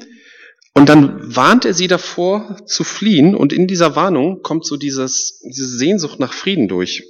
Und 0.75 0.89
dann 0.89 1.35
warnt 1.35 1.65
er 1.65 1.73
sie 1.73 1.87
davor 1.87 2.57
zu 2.65 2.83
fliehen 2.83 3.35
und 3.35 3.53
in 3.53 3.67
dieser 3.67 3.95
Warnung 3.95 4.41
kommt 4.41 4.65
so 4.65 4.75
dieses, 4.75 5.39
diese 5.45 5.67
Sehnsucht 5.67 6.19
nach 6.19 6.33
Frieden 6.33 6.67
durch. 6.67 7.03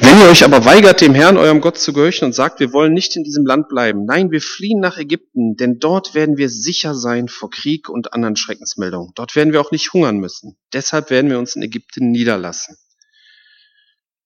Wenn 0.00 0.20
ihr 0.20 0.28
euch 0.28 0.44
aber 0.44 0.64
weigert, 0.64 1.00
dem 1.00 1.14
Herrn, 1.14 1.36
eurem 1.36 1.60
Gott 1.60 1.78
zu 1.78 1.92
gehorchen 1.92 2.26
und 2.26 2.34
sagt, 2.34 2.60
wir 2.60 2.72
wollen 2.72 2.92
nicht 2.92 3.16
in 3.16 3.24
diesem 3.24 3.46
Land 3.46 3.68
bleiben, 3.68 4.04
nein, 4.04 4.30
wir 4.30 4.42
fliehen 4.42 4.80
nach 4.80 4.98
Ägypten, 4.98 5.56
denn 5.56 5.78
dort 5.78 6.14
werden 6.14 6.36
wir 6.36 6.48
sicher 6.48 6.94
sein 6.94 7.28
vor 7.28 7.50
Krieg 7.50 7.88
und 7.88 8.12
anderen 8.12 8.36
Schreckensmeldungen. 8.36 9.12
Dort 9.14 9.36
werden 9.36 9.52
wir 9.52 9.60
auch 9.60 9.70
nicht 9.70 9.92
hungern 9.92 10.18
müssen. 10.18 10.56
Deshalb 10.72 11.10
werden 11.10 11.30
wir 11.30 11.38
uns 11.38 11.56
in 11.56 11.62
Ägypten 11.62 12.10
niederlassen. 12.10 12.76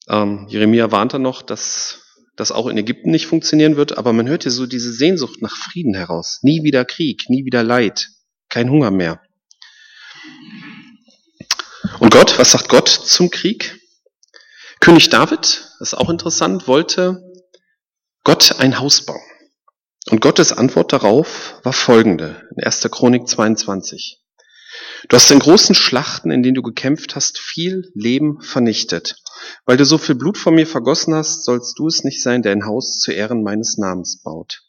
Ähm, 0.09 0.47
Jeremia 0.49 0.91
warnt 0.91 1.15
dann 1.15 1.23
noch, 1.23 1.43
dass 1.43 2.10
das 2.37 2.53
auch 2.53 2.67
in 2.67 2.79
Ägypten 2.79 3.11
nicht 3.11 3.27
funktionieren 3.27 3.77
wird, 3.77 3.99
aber 3.99 4.13
man 4.13 4.29
hört 4.29 4.45
hier 4.45 4.53
so 4.53 4.67
diese 4.67 4.93
Sehnsucht 4.93 5.43
nach 5.43 5.57
Frieden 5.57 5.95
heraus. 5.95 6.39
Nie 6.43 6.63
wieder 6.63 6.85
Krieg, 6.85 7.25
nie 7.29 7.45
wieder 7.45 7.63
Leid, 7.63 8.09
kein 8.49 8.71
Hunger 8.71 8.91
mehr. 8.91 9.21
Und 11.99 12.13
Gott, 12.13 12.39
was 12.39 12.53
sagt 12.53 12.69
Gott 12.69 12.89
zum 12.89 13.31
Krieg? 13.31 13.79
König 14.81 15.11
David, 15.11 15.41
das 15.79 15.93
ist 15.93 15.95
auch 15.95 16.09
interessant, 16.09 16.67
wollte 16.67 17.23
Gott 18.25 18.59
ein 18.59 18.79
Haus 18.79 19.05
bauen. 19.05 19.21
Und 20.09 20.21
Gottes 20.21 20.53
Antwort 20.53 20.93
darauf 20.93 21.61
war 21.63 21.73
folgende, 21.73 22.49
in 22.57 22.65
1. 22.65 22.89
Chronik 22.91 23.29
22. 23.29 24.19
Du 25.09 25.17
hast 25.17 25.31
in 25.31 25.39
großen 25.39 25.75
Schlachten, 25.75 26.31
in 26.31 26.43
denen 26.43 26.55
du 26.55 26.63
gekämpft 26.63 27.17
hast, 27.17 27.39
viel 27.39 27.91
Leben 27.95 28.41
vernichtet. 28.41 29.17
Weil 29.65 29.77
du 29.77 29.85
so 29.85 29.99
viel 29.99 30.15
Blut 30.15 30.39
von 30.39 30.55
mir 30.55 30.67
vergossen 30.67 31.15
hast, 31.15 31.45
sollst 31.45 31.79
du 31.79 31.87
es 31.87 32.05
nicht 32.05 32.23
sein, 32.23 32.43
der 32.43 32.53
ein 32.53 32.67
Haus 32.67 32.99
zu 32.99 33.13
Ehren 33.13 33.43
meines 33.43 33.79
Namens 33.79 34.23
baut. 34.23 34.63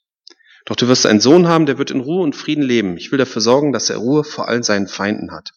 Doch 0.65 0.75
du 0.75 0.87
wirst 0.87 1.05
einen 1.05 1.21
Sohn 1.21 1.47
haben, 1.47 1.65
der 1.65 1.77
wird 1.77 1.91
in 1.91 2.01
Ruhe 2.01 2.23
und 2.23 2.35
Frieden 2.35 2.63
leben. 2.63 2.97
Ich 2.97 3.11
will 3.11 3.17
dafür 3.17 3.41
sorgen, 3.41 3.73
dass 3.73 3.89
er 3.89 3.97
Ruhe 3.97 4.23
vor 4.23 4.47
all 4.47 4.63
seinen 4.63 4.87
Feinden 4.87 5.31
hat. 5.31 5.51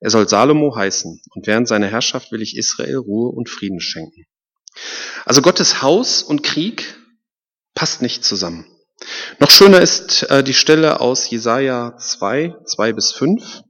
Er 0.00 0.10
soll 0.10 0.28
Salomo 0.28 0.76
heißen 0.76 1.20
und 1.30 1.46
während 1.46 1.66
seiner 1.66 1.86
Herrschaft 1.86 2.30
will 2.30 2.42
ich 2.42 2.56
Israel 2.56 2.96
Ruhe 2.96 3.30
und 3.30 3.48
Frieden 3.48 3.80
schenken. 3.80 4.26
Also 5.24 5.42
Gottes 5.42 5.82
Haus 5.82 6.22
und 6.22 6.42
Krieg 6.42 6.96
passt 7.74 8.02
nicht 8.02 8.24
zusammen. 8.24 8.66
Noch 9.38 9.50
schöner 9.50 9.80
ist 9.80 10.24
äh, 10.30 10.44
die 10.44 10.54
Stelle 10.54 11.00
aus 11.00 11.28
Jesaja 11.28 11.96
2, 11.96 12.54
2 12.64 12.92
bis 12.92 13.12
5. 13.12 13.62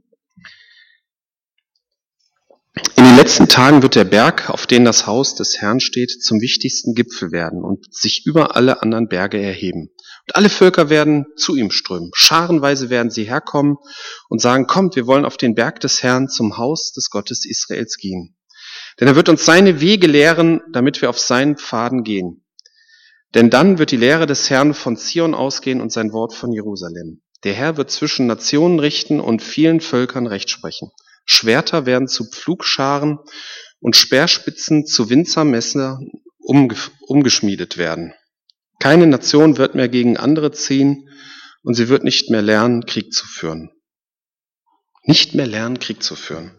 In 2.97 3.04
den 3.15 3.21
letzten 3.21 3.49
Tagen 3.49 3.83
wird 3.83 3.95
der 3.95 4.03
Berg, 4.03 4.51
auf 4.51 4.67
dem 4.67 4.85
das 4.85 5.07
Haus 5.07 5.37
des 5.37 5.59
Herrn 5.61 5.79
steht, 5.79 6.11
zum 6.11 6.41
wichtigsten 6.41 6.97
Gipfel 6.97 7.31
werden 7.31 7.63
und 7.63 7.87
sich 7.95 8.27
über 8.27 8.57
alle 8.57 8.83
anderen 8.83 9.07
Berge 9.07 9.41
erheben. 9.41 9.91
Und 10.27 10.35
alle 10.35 10.49
Völker 10.49 10.91
werden 10.91 11.27
zu 11.37 11.55
ihm 11.55 11.71
strömen. 11.71 12.11
Scharenweise 12.13 12.91
werden 12.91 13.13
sie 13.13 13.23
herkommen 13.23 13.77
und 14.29 14.41
sagen, 14.41 14.67
kommt, 14.67 14.97
wir 14.97 15.07
wollen 15.07 15.25
auf 15.25 15.37
den 15.37 15.55
Berg 15.55 15.79
des 15.79 16.03
Herrn 16.03 16.29
zum 16.29 16.57
Haus 16.57 16.91
des 16.91 17.09
Gottes 17.09 17.45
Israels 17.49 17.99
gehen. 17.99 18.37
Denn 18.99 19.07
er 19.07 19.15
wird 19.15 19.29
uns 19.29 19.45
seine 19.45 19.81
Wege 19.81 20.09
lehren, 20.09 20.63
damit 20.73 21.01
wir 21.01 21.09
auf 21.09 21.21
seinen 21.21 21.57
Pfaden 21.57 22.03
gehen. 22.03 22.45
Denn 23.33 23.49
dann 23.49 23.79
wird 23.79 23.93
die 23.93 23.97
Lehre 23.97 24.27
des 24.27 24.51
Herrn 24.51 24.75
von 24.75 24.97
Zion 24.97 25.37
ausgehen 25.37 25.81
und 25.81 25.93
sein 25.93 26.13
Wort 26.13 26.35
von 26.35 26.53
Jerusalem. 26.53 27.23
Der 27.45 27.53
Herr 27.53 27.77
wird 27.77 27.93
zwischen 27.93 28.27
Nationen 28.27 28.81
richten 28.81 29.21
und 29.21 29.41
vielen 29.41 29.81
Völkern 29.81 30.27
Recht 30.27 30.51
sprechen. 30.51 30.91
Schwerter 31.25 31.87
werden 31.87 32.09
zu 32.09 32.29
Pflugscharen 32.29 33.19
und 33.81 33.97
Speerspitzen 33.97 34.87
zu 34.87 35.11
Winzermesser 35.11 35.99
umgeschmiedet 36.39 37.79
werden. 37.79 38.15
Keine 38.81 39.07
Nation 39.07 39.57
wird 39.57 39.75
mehr 39.75 39.89
gegen 39.89 40.17
andere 40.17 40.53
ziehen 40.53 41.09
und 41.63 41.75
sie 41.75 41.89
wird 41.89 42.05
nicht 42.05 42.31
mehr 42.31 42.43
lernen, 42.43 42.87
Krieg 42.87 43.13
zu 43.13 43.27
führen. 43.27 43.71
Nicht 45.05 45.35
mehr 45.35 45.47
lernen, 45.47 45.79
Krieg 45.79 46.03
zu 46.03 46.17
führen. 46.17 46.53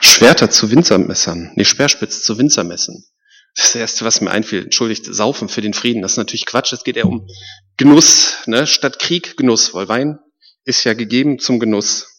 Schwerter 0.00 0.50
zu 0.50 0.70
Winzermessern, 0.70 1.52
nee, 1.56 1.64
Speerspitz 1.64 2.22
zu 2.22 2.38
Winzermessen. 2.38 3.06
Das 3.54 3.66
ist 3.66 3.74
das 3.74 3.80
Erste, 3.80 4.04
was 4.04 4.20
mir 4.20 4.30
einfiel. 4.30 4.64
Entschuldigt, 4.64 5.06
Saufen 5.06 5.48
für 5.48 5.62
den 5.62 5.72
Frieden. 5.72 6.02
Das 6.02 6.12
ist 6.12 6.18
natürlich 6.18 6.44
Quatsch. 6.44 6.74
Es 6.74 6.84
geht 6.84 6.98
eher 6.98 7.06
um 7.06 7.26
Genuss, 7.78 8.36
ne? 8.44 8.66
statt 8.66 8.98
Krieg 8.98 9.38
Genuss, 9.38 9.72
weil 9.72 9.88
Wein 9.88 10.18
ist 10.64 10.84
ja 10.84 10.92
gegeben 10.92 11.38
zum 11.38 11.58
Genuss. 11.58 12.15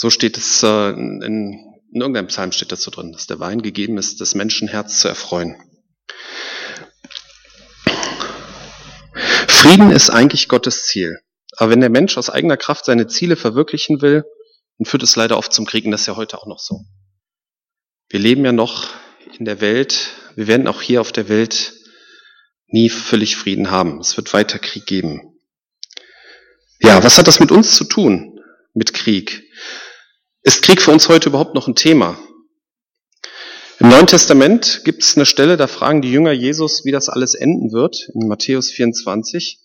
So 0.00 0.10
steht 0.10 0.38
es 0.38 0.62
äh, 0.62 0.90
in, 0.90 1.22
in 1.22 2.00
irgendeinem 2.00 2.28
Psalm 2.28 2.52
steht 2.52 2.70
dazu 2.70 2.92
drin, 2.92 3.10
dass 3.10 3.26
der 3.26 3.40
Wein 3.40 3.62
gegeben 3.62 3.98
ist, 3.98 4.20
das 4.20 4.36
Menschenherz 4.36 5.00
zu 5.00 5.08
erfreuen. 5.08 5.56
Frieden 9.48 9.90
ist 9.90 10.10
eigentlich 10.10 10.46
Gottes 10.46 10.86
Ziel. 10.86 11.18
Aber 11.56 11.72
wenn 11.72 11.80
der 11.80 11.90
Mensch 11.90 12.16
aus 12.16 12.30
eigener 12.30 12.56
Kraft 12.56 12.84
seine 12.84 13.08
Ziele 13.08 13.34
verwirklichen 13.34 14.00
will, 14.00 14.22
dann 14.78 14.84
führt 14.84 15.02
es 15.02 15.16
leider 15.16 15.36
oft 15.36 15.52
zum 15.52 15.66
Krieg. 15.66 15.84
Und 15.84 15.90
das 15.90 16.02
ist 16.02 16.06
ja 16.06 16.14
heute 16.14 16.38
auch 16.38 16.46
noch 16.46 16.60
so. 16.60 16.84
Wir 18.08 18.20
leben 18.20 18.44
ja 18.44 18.52
noch 18.52 18.90
in 19.36 19.46
der 19.46 19.60
Welt, 19.60 20.10
wir 20.36 20.46
werden 20.46 20.68
auch 20.68 20.80
hier 20.80 21.00
auf 21.00 21.10
der 21.10 21.28
Welt 21.28 21.72
nie 22.68 22.88
völlig 22.88 23.34
Frieden 23.34 23.72
haben. 23.72 23.98
Es 23.98 24.16
wird 24.16 24.32
weiter 24.32 24.60
Krieg 24.60 24.86
geben. 24.86 25.40
Ja, 26.80 27.02
was 27.02 27.18
hat 27.18 27.26
das 27.26 27.40
mit 27.40 27.50
uns 27.50 27.74
zu 27.74 27.82
tun, 27.82 28.38
mit 28.74 28.94
Krieg? 28.94 29.47
Ist 30.48 30.62
Krieg 30.62 30.80
für 30.80 30.92
uns 30.92 31.10
heute 31.10 31.28
überhaupt 31.28 31.54
noch 31.54 31.68
ein 31.68 31.74
Thema? 31.74 32.18
Im 33.80 33.90
Neuen 33.90 34.06
Testament 34.06 34.80
gibt 34.82 35.02
es 35.02 35.14
eine 35.14 35.26
Stelle, 35.26 35.58
da 35.58 35.66
fragen 35.66 36.00
die 36.00 36.10
Jünger 36.10 36.32
Jesus, 36.32 36.86
wie 36.86 36.90
das 36.90 37.10
alles 37.10 37.34
enden 37.34 37.70
wird, 37.70 38.08
in 38.14 38.28
Matthäus 38.28 38.70
24. 38.70 39.60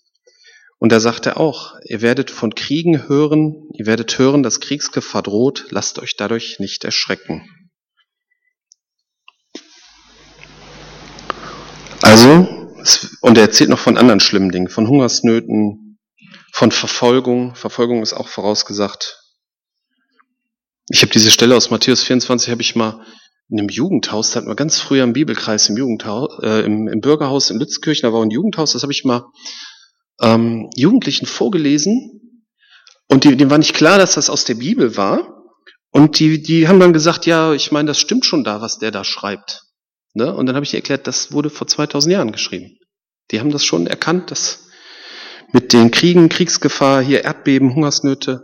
Und 0.76 0.92
da 0.92 1.00
sagt 1.00 1.24
er 1.24 1.40
auch, 1.40 1.72
ihr 1.86 2.02
werdet 2.02 2.30
von 2.30 2.54
Kriegen 2.54 3.08
hören, 3.08 3.66
ihr 3.72 3.86
werdet 3.86 4.18
hören, 4.18 4.42
dass 4.42 4.60
Kriegsgefahr 4.60 5.22
droht, 5.22 5.68
lasst 5.70 5.98
euch 6.00 6.16
dadurch 6.16 6.58
nicht 6.58 6.84
erschrecken. 6.84 7.48
Also, 12.02 12.74
und 13.22 13.38
er 13.38 13.44
erzählt 13.44 13.70
noch 13.70 13.78
von 13.78 13.96
anderen 13.96 14.20
schlimmen 14.20 14.50
Dingen, 14.50 14.68
von 14.68 14.86
Hungersnöten, 14.86 15.98
von 16.52 16.70
Verfolgung. 16.70 17.54
Verfolgung 17.54 18.02
ist 18.02 18.12
auch 18.12 18.28
vorausgesagt. 18.28 19.23
Ich 20.88 21.02
habe 21.02 21.12
diese 21.12 21.30
Stelle 21.30 21.56
aus 21.56 21.70
Matthäus 21.70 22.02
24, 22.02 22.50
habe 22.50 22.62
ich 22.62 22.76
mal 22.76 23.04
in 23.48 23.58
einem 23.58 23.68
Jugendhaus, 23.68 24.30
da 24.30 24.38
hatten 24.38 24.48
wir 24.48 24.54
ganz 24.54 24.78
früher 24.78 25.04
im 25.04 25.12
Bibelkreis 25.12 25.68
im 25.68 25.76
Jugendhaus, 25.76 26.42
äh, 26.42 26.64
im, 26.64 26.88
im 26.88 27.00
Bürgerhaus 27.00 27.50
in 27.50 27.58
Lützkirchen, 27.58 28.08
da 28.08 28.12
war 28.12 28.22
ein 28.22 28.30
Jugendhaus, 28.30 28.72
das 28.72 28.82
habe 28.82 28.92
ich 28.92 29.04
mal 29.04 29.26
ähm, 30.20 30.70
Jugendlichen 30.76 31.26
vorgelesen 31.26 32.14
und 33.08 33.24
die, 33.24 33.36
dem 33.36 33.50
war 33.50 33.58
nicht 33.58 33.74
klar, 33.74 33.98
dass 33.98 34.14
das 34.14 34.30
aus 34.30 34.44
der 34.44 34.54
Bibel 34.54 34.96
war. 34.96 35.42
Und 35.90 36.18
die, 36.18 36.42
die 36.42 36.66
haben 36.66 36.80
dann 36.80 36.92
gesagt, 36.92 37.26
ja, 37.26 37.52
ich 37.52 37.70
meine, 37.70 37.88
das 37.88 38.00
stimmt 38.00 38.26
schon 38.26 38.42
da, 38.42 38.60
was 38.60 38.78
der 38.78 38.90
da 38.90 39.04
schreibt. 39.04 39.62
Ne? 40.14 40.34
Und 40.34 40.46
dann 40.46 40.56
habe 40.56 40.64
ich 40.64 40.74
erklärt, 40.74 41.06
das 41.06 41.32
wurde 41.32 41.50
vor 41.50 41.66
2000 41.66 42.12
Jahren 42.12 42.32
geschrieben. 42.32 42.78
Die 43.30 43.40
haben 43.40 43.50
das 43.50 43.64
schon 43.64 43.86
erkannt, 43.86 44.30
dass 44.30 44.66
mit 45.52 45.72
den 45.72 45.90
Kriegen, 45.90 46.28
Kriegsgefahr, 46.28 47.02
hier 47.02 47.22
Erdbeben, 47.22 47.74
Hungersnöte, 47.74 48.42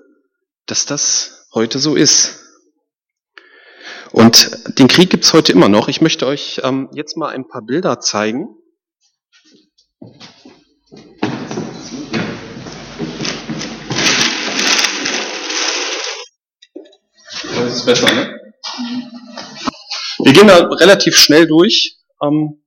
dass 0.67 0.87
das 0.87 1.40
heute 1.55 1.79
so 1.79 1.95
ist. 1.95 2.39
Und 4.13 4.79
den 4.79 4.89
Krieg 4.89 5.11
gibt's 5.11 5.33
heute 5.33 5.53
immer 5.53 5.69
noch. 5.69 5.89
Ich 5.89 6.01
möchte 6.01 6.27
euch 6.27 6.61
ähm, 6.65 6.89
jetzt 6.93 7.17
mal 7.17 7.29
ein 7.29 7.47
paar 7.47 7.63
Bilder 7.63 8.01
zeigen. 8.01 8.57
Das 17.43 17.77
ist 17.77 17.87
besser, 17.87 18.13
ne? 18.15 18.41
Wir 20.23 20.33
gehen 20.33 20.49
da 20.49 20.67
relativ 20.67 21.17
schnell 21.17 21.47
durch. 21.47 21.97
Ähm 22.23 22.63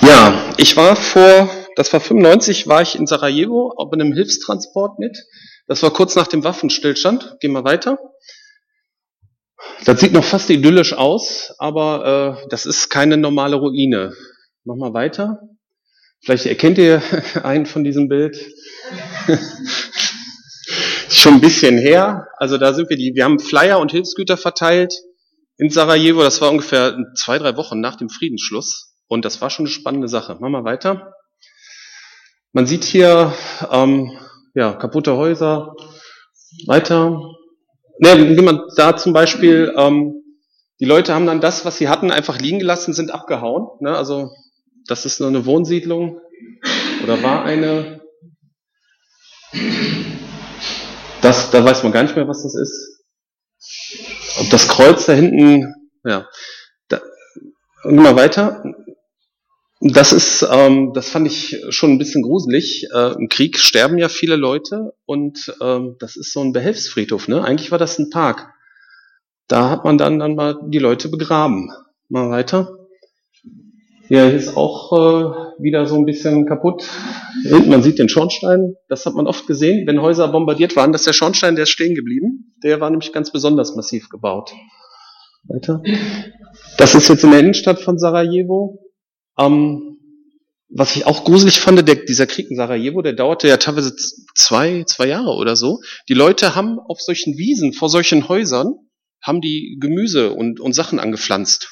ja, 0.00 0.54
ich 0.56 0.76
war 0.76 0.96
vor, 0.96 1.50
das 1.76 1.92
war 1.92 2.00
95, 2.00 2.66
war 2.66 2.82
ich 2.82 2.96
in 2.96 3.06
Sarajevo 3.06 3.74
bei 3.90 3.94
einem 3.94 4.12
Hilfstransport 4.12 4.98
mit. 4.98 5.18
Das 5.66 5.82
war 5.82 5.90
kurz 5.90 6.14
nach 6.14 6.26
dem 6.26 6.44
Waffenstillstand. 6.44 7.38
Gehen 7.40 7.52
wir 7.52 7.64
weiter. 7.64 7.98
Das 9.84 10.00
sieht 10.00 10.12
noch 10.12 10.24
fast 10.24 10.50
idyllisch 10.50 10.92
aus, 10.92 11.54
aber 11.58 12.38
äh, 12.42 12.48
das 12.48 12.66
ist 12.66 12.90
keine 12.90 13.16
normale 13.16 13.56
Ruine. 13.56 14.14
Mach 14.64 14.76
mal 14.76 14.92
weiter. 14.94 15.40
Vielleicht 16.22 16.46
erkennt 16.46 16.78
ihr 16.78 17.02
einen 17.42 17.66
von 17.66 17.84
diesem 17.84 18.08
Bild. 18.08 18.36
Schon 21.08 21.34
ein 21.34 21.40
bisschen 21.40 21.78
her. 21.78 22.28
Also 22.36 22.58
da 22.58 22.72
sind 22.74 22.90
wir 22.90 22.96
die. 22.96 23.12
Wir 23.14 23.24
haben 23.24 23.38
Flyer 23.38 23.78
und 23.78 23.90
Hilfsgüter 23.90 24.36
verteilt 24.36 24.94
in 25.58 25.70
Sarajevo. 25.70 26.22
Das 26.22 26.40
war 26.40 26.50
ungefähr 26.50 26.96
zwei, 27.16 27.38
drei 27.38 27.56
Wochen 27.56 27.80
nach 27.80 27.96
dem 27.96 28.08
Friedensschluss. 28.10 28.94
Und 29.06 29.24
das 29.24 29.40
war 29.40 29.50
schon 29.50 29.66
eine 29.66 29.72
spannende 29.72 30.08
Sache. 30.08 30.36
Mach 30.40 30.48
mal 30.48 30.64
weiter. 30.64 31.14
Man 32.52 32.66
sieht 32.66 32.84
hier 32.84 33.34
ähm, 33.70 34.12
ja, 34.54 34.72
kaputte 34.72 35.16
Häuser. 35.16 35.74
Weiter. 36.66 37.20
Ne, 37.98 38.36
wie 38.36 38.42
man 38.42 38.60
da 38.76 38.96
zum 38.96 39.12
Beispiel, 39.12 39.72
ähm, 39.76 40.22
die 40.80 40.84
Leute 40.84 41.14
haben 41.14 41.26
dann 41.26 41.40
das, 41.40 41.64
was 41.64 41.78
sie 41.78 41.88
hatten, 41.88 42.10
einfach 42.10 42.38
liegen 42.38 42.58
gelassen, 42.58 42.94
sind 42.94 43.12
abgehauen. 43.12 43.68
Ne? 43.80 43.96
Also 43.96 44.30
das 44.86 45.06
ist 45.06 45.20
nur 45.20 45.28
eine 45.28 45.46
Wohnsiedlung 45.46 46.20
oder 47.02 47.22
war 47.22 47.44
eine. 47.44 48.00
Das, 51.20 51.50
da 51.50 51.64
weiß 51.64 51.82
man 51.82 51.92
gar 51.92 52.02
nicht 52.02 52.16
mehr, 52.16 52.28
was 52.28 52.42
das 52.42 52.54
ist. 52.54 52.94
Ob 54.40 54.50
das 54.50 54.68
Kreuz 54.68 55.06
da 55.06 55.12
hinten, 55.12 55.74
ja. 56.04 56.28
Da, 56.88 57.00
gehen 57.84 58.02
wir 58.02 58.16
weiter. 58.16 58.62
Das 59.86 60.12
ist, 60.12 60.46
ähm, 60.50 60.92
das 60.94 61.10
fand 61.10 61.26
ich 61.26 61.62
schon 61.68 61.90
ein 61.90 61.98
bisschen 61.98 62.22
gruselig. 62.22 62.88
Äh, 62.94 63.12
Im 63.18 63.28
Krieg 63.28 63.58
sterben 63.58 63.98
ja 63.98 64.08
viele 64.08 64.36
Leute 64.36 64.94
und 65.04 65.54
ähm, 65.60 65.96
das 65.98 66.16
ist 66.16 66.32
so 66.32 66.40
ein 66.40 66.54
Behelfsfriedhof. 66.54 67.28
Ne? 67.28 67.44
Eigentlich 67.44 67.70
war 67.70 67.76
das 67.76 67.98
ein 67.98 68.08
Park. 68.08 68.48
Da 69.46 69.68
hat 69.68 69.84
man 69.84 69.98
dann 69.98 70.18
dann 70.18 70.36
mal 70.36 70.58
die 70.68 70.78
Leute 70.78 71.10
begraben. 71.10 71.70
Mal 72.08 72.30
weiter. 72.30 72.78
Ja, 74.08 74.24
hier 74.24 74.34
ist 74.34 74.56
auch 74.56 74.90
äh, 74.92 75.62
wieder 75.62 75.84
so 75.86 75.96
ein 75.96 76.06
bisschen 76.06 76.46
kaputt. 76.46 76.88
Hinten, 77.42 77.68
man 77.68 77.82
sieht 77.82 77.98
den 77.98 78.08
Schornstein. 78.08 78.76
Das 78.88 79.04
hat 79.04 79.14
man 79.14 79.26
oft 79.26 79.46
gesehen, 79.46 79.86
wenn 79.86 80.00
Häuser 80.00 80.28
bombardiert 80.28 80.76
waren. 80.76 80.92
Das 80.92 81.02
ist 81.02 81.08
der 81.08 81.12
Schornstein, 81.12 81.56
der 81.56 81.64
ist 81.64 81.70
stehen 81.70 81.94
geblieben. 81.94 82.54
Der 82.62 82.80
war 82.80 82.88
nämlich 82.88 83.12
ganz 83.12 83.30
besonders 83.30 83.76
massiv 83.76 84.08
gebaut. 84.08 84.50
Weiter. 85.46 85.82
Das 86.78 86.94
ist 86.94 87.08
jetzt 87.08 87.22
in 87.22 87.32
der 87.32 87.40
Innenstadt 87.40 87.80
von 87.80 87.98
Sarajevo. 87.98 88.83
Ähm, 89.38 89.98
was 90.68 90.96
ich 90.96 91.06
auch 91.06 91.24
gruselig 91.24 91.60
fand, 91.60 91.86
der, 91.86 91.94
dieser 91.94 92.26
Krieg 92.26 92.50
in 92.50 92.56
Sarajevo, 92.56 93.02
der 93.02 93.12
dauerte 93.12 93.46
ja 93.46 93.58
teilweise 93.58 93.94
zwei, 94.34 94.84
zwei 94.84 95.06
Jahre 95.06 95.34
oder 95.34 95.56
so. 95.56 95.80
Die 96.08 96.14
Leute 96.14 96.54
haben 96.54 96.78
auf 96.80 97.00
solchen 97.00 97.36
Wiesen, 97.36 97.72
vor 97.72 97.88
solchen 97.88 98.28
Häusern, 98.28 98.74
haben 99.22 99.40
die 99.40 99.78
Gemüse 99.80 100.32
und, 100.32 100.60
und 100.60 100.72
Sachen 100.72 100.98
angepflanzt. 100.98 101.70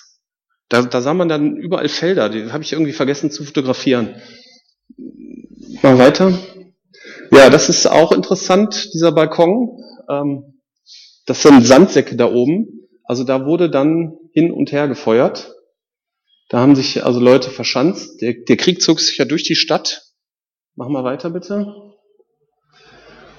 Da, 0.68 0.82
da 0.82 1.02
sah 1.02 1.14
man 1.14 1.28
dann 1.28 1.56
überall 1.56 1.88
Felder, 1.88 2.28
die 2.28 2.52
habe 2.52 2.62
ich 2.62 2.72
irgendwie 2.72 2.92
vergessen 2.92 3.30
zu 3.30 3.44
fotografieren. 3.44 4.14
Mal 5.82 5.98
weiter. 5.98 6.38
Ja, 7.32 7.50
das 7.50 7.68
ist 7.68 7.86
auch 7.86 8.12
interessant, 8.12 8.90
dieser 8.94 9.12
Balkon. 9.12 9.78
Ähm, 10.08 10.60
das 11.26 11.42
sind 11.42 11.66
Sandsäcke 11.66 12.16
da 12.16 12.30
oben. 12.30 12.88
Also 13.04 13.24
da 13.24 13.46
wurde 13.46 13.68
dann 13.68 14.16
hin 14.32 14.52
und 14.52 14.72
her 14.72 14.86
gefeuert. 14.88 15.54
Da 16.52 16.60
haben 16.60 16.76
sich 16.76 17.02
also 17.02 17.18
Leute 17.18 17.48
verschanzt. 17.48 18.20
Der, 18.20 18.34
der 18.34 18.58
Krieg 18.58 18.82
zog 18.82 19.00
sich 19.00 19.16
ja 19.16 19.24
durch 19.24 19.42
die 19.42 19.54
Stadt. 19.54 20.02
Mach 20.74 20.88
mal 20.88 21.02
weiter 21.02 21.30
bitte. 21.30 21.94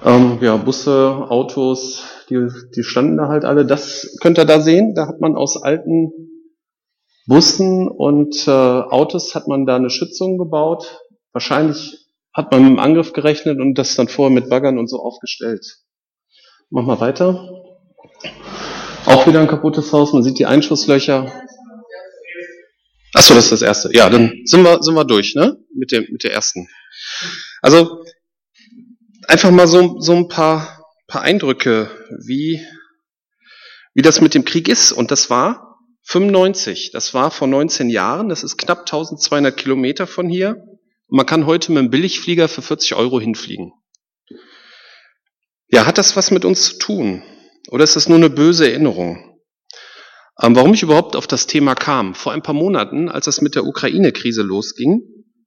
Ähm, 0.04 0.38
ja, 0.40 0.56
Busse, 0.56 1.24
Autos, 1.28 2.02
die, 2.28 2.48
die 2.74 2.82
standen 2.82 3.16
da 3.16 3.28
halt 3.28 3.44
alle. 3.44 3.64
Das 3.64 4.16
könnt 4.20 4.36
ihr 4.36 4.44
da 4.44 4.60
sehen. 4.60 4.96
Da 4.96 5.06
hat 5.06 5.20
man 5.20 5.36
aus 5.36 5.56
alten 5.62 6.10
Bussen 7.26 7.86
und 7.86 8.48
äh, 8.48 8.50
Autos 8.50 9.36
hat 9.36 9.46
man 9.46 9.64
da 9.64 9.76
eine 9.76 9.90
Schützung 9.90 10.36
gebaut. 10.36 10.98
Wahrscheinlich 11.32 12.08
hat 12.32 12.50
man 12.50 12.62
mit 12.62 12.70
dem 12.70 12.78
Angriff 12.80 13.12
gerechnet 13.12 13.60
und 13.60 13.76
das 13.76 13.94
dann 13.94 14.08
vorher 14.08 14.34
mit 14.34 14.50
Baggern 14.50 14.76
und 14.76 14.88
so 14.88 14.98
aufgestellt. 14.98 15.64
Mach 16.68 16.84
mal 16.84 16.98
weiter. 16.98 17.62
Auch 19.06 19.24
wieder 19.28 19.38
ein 19.38 19.46
kaputtes 19.46 19.92
Haus. 19.92 20.12
Man 20.12 20.24
sieht 20.24 20.40
die 20.40 20.46
Einschusslöcher. 20.46 21.32
Achso, 23.14 23.34
das 23.34 23.44
ist 23.44 23.52
das 23.52 23.62
erste. 23.62 23.94
Ja, 23.94 24.10
dann 24.10 24.42
sind 24.44 24.64
wir, 24.64 24.82
sind 24.82 24.94
wir 24.94 25.04
durch, 25.04 25.34
ne? 25.34 25.56
Mit 25.72 25.92
dem, 25.92 26.06
mit 26.10 26.24
der 26.24 26.32
ersten. 26.32 26.68
Also, 27.62 28.04
einfach 29.28 29.50
mal 29.50 29.68
so, 29.68 30.00
so 30.00 30.14
ein 30.14 30.28
paar, 30.28 30.84
paar 31.06 31.22
Eindrücke, 31.22 31.90
wie, 32.26 32.60
wie 33.94 34.02
das 34.02 34.20
mit 34.20 34.34
dem 34.34 34.44
Krieg 34.44 34.68
ist. 34.68 34.90
Und 34.90 35.12
das 35.12 35.30
war 35.30 35.78
95. 36.02 36.90
Das 36.92 37.14
war 37.14 37.30
vor 37.30 37.46
19 37.46 37.88
Jahren. 37.88 38.28
Das 38.28 38.42
ist 38.42 38.56
knapp 38.56 38.80
1200 38.80 39.56
Kilometer 39.56 40.08
von 40.08 40.28
hier. 40.28 40.56
Und 41.06 41.16
man 41.16 41.26
kann 41.26 41.46
heute 41.46 41.70
mit 41.70 41.78
einem 41.78 41.90
Billigflieger 41.90 42.48
für 42.48 42.62
40 42.62 42.96
Euro 42.96 43.20
hinfliegen. 43.20 43.72
Ja, 45.68 45.86
hat 45.86 45.98
das 45.98 46.16
was 46.16 46.32
mit 46.32 46.44
uns 46.44 46.64
zu 46.64 46.78
tun? 46.78 47.22
Oder 47.70 47.84
ist 47.84 47.96
das 47.96 48.08
nur 48.08 48.18
eine 48.18 48.30
böse 48.30 48.68
Erinnerung? 48.68 49.33
Ähm, 50.40 50.56
warum 50.56 50.74
ich 50.74 50.82
überhaupt 50.82 51.16
auf 51.16 51.26
das 51.26 51.46
Thema 51.46 51.74
kam. 51.74 52.14
Vor 52.14 52.32
ein 52.32 52.42
paar 52.42 52.54
Monaten, 52.54 53.08
als 53.08 53.26
es 53.26 53.40
mit 53.40 53.54
der 53.54 53.64
Ukraine-Krise 53.64 54.42
losging, 54.42 55.02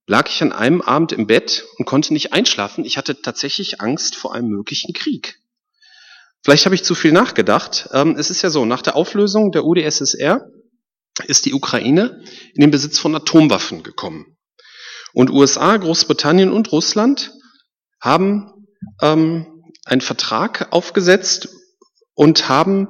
lag 0.08 0.30
ich 0.30 0.42
an 0.42 0.54
einem 0.54 0.82
Abend 0.82 1.12
im 1.12 1.28
Bett 1.28 1.66
und 1.78 1.86
konnte 1.86 2.14
nicht 2.14 2.34
einschlafen. 2.34 2.86
Ich 2.86 2.98
hatte 2.98 3.22
tatsächlich 3.22 3.82
Angst 3.82 4.16
vor 4.16 4.34
einem 4.34 4.48
möglichen 4.50 4.94
Krieg. 4.94 5.42
Vielleicht 6.44 6.66
habe 6.66 6.76
ich 6.76 6.84
zu 6.84 6.96
viel 6.96 7.12
nachgedacht. 7.12 7.90
Ähm, 7.92 8.16
es 8.18 8.30
ist 8.30 8.42
ja 8.42 8.50
so, 8.50 8.64
nach 8.64 8.82
der 8.82 8.96
Auflösung 8.96 9.52
der 9.52 9.66
UdSSR 9.66 10.46
ist 11.26 11.46
die 11.46 11.54
Ukraine 11.54 12.24
in 12.54 12.62
den 12.62 12.72
Besitz 12.72 13.00
von 13.00 13.14
Atomwaffen 13.16 13.84
gekommen. 13.84 14.38
Und 15.14 15.32
USA, 15.32 15.76
Großbritannien 15.76 16.52
und 16.52 16.72
Russland 16.72 17.34
haben 18.00 18.68
ähm, 19.02 19.64
einen 19.86 20.02
Vertrag 20.02 20.68
aufgesetzt 20.72 21.50
und 22.14 22.48
haben 22.50 22.90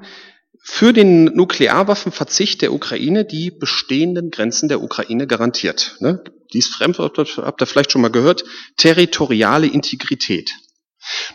für 0.70 0.92
den 0.92 1.24
Nuklearwaffenverzicht 1.24 2.62
der 2.62 2.74
Ukraine 2.74 3.24
die 3.24 3.52
bestehenden 3.52 4.32
Grenzen 4.32 4.68
der 4.68 4.82
Ukraine 4.82 5.26
garantiert. 5.26 5.96
Ne? 6.02 6.22
Dies 6.54 6.68
Fremdwort 6.68 7.18
habt 7.18 7.62
ihr 7.62 7.66
vielleicht 7.66 7.94
schon 7.94 8.02
mal 8.02 8.12
gehört, 8.12 8.44
territoriale 8.76 9.68
Integrität. 9.68 10.52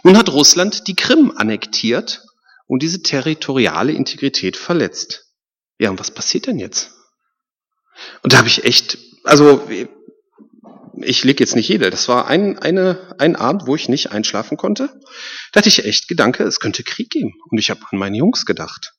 Nun 0.03 0.19
hat 0.19 0.29
Russland 0.31 0.87
die 0.87 0.95
Krim 0.95 1.33
annektiert 1.35 2.23
und 2.67 2.83
diese 2.83 3.03
territoriale 3.03 3.93
Integrität 3.93 4.59
verletzt. 4.59 5.25
Ja, 5.79 5.89
und 5.89 5.99
was 5.99 6.11
passiert 6.11 6.47
denn 6.47 6.59
jetzt? 6.59 6.91
Und 8.23 8.35
da 8.35 8.37
habe 8.37 8.49
ich 8.49 8.65
echt, 8.65 8.99
also 9.25 9.67
ich 11.01 11.25
lege 11.25 11.43
jetzt 11.43 11.57
nicht 11.57 11.69
jede, 11.69 11.89
das 11.89 12.07
war 12.07 12.27
ein, 12.29 12.59
eine, 12.59 13.17
ein 13.19 13.35
Abend, 13.35 13.67
wo 13.67 13.75
ich 13.75 13.89
nicht 13.89 14.13
einschlafen 14.13 14.59
konnte. 14.59 14.91
Da 15.53 15.59
hatte 15.59 15.71
ich 15.71 15.87
echt 15.87 16.07
Gedanke, 16.07 16.45
es 16.45 16.61
könnte 16.61 16.85
Krieg 16.85 17.09
geben. 17.09 17.33
Und 17.49 17.59
ich 17.59 17.71
habe 17.71 17.81
an 17.91 17.99
meine 17.99 18.19
Jungs 18.19 18.45
gedacht. 18.45 18.93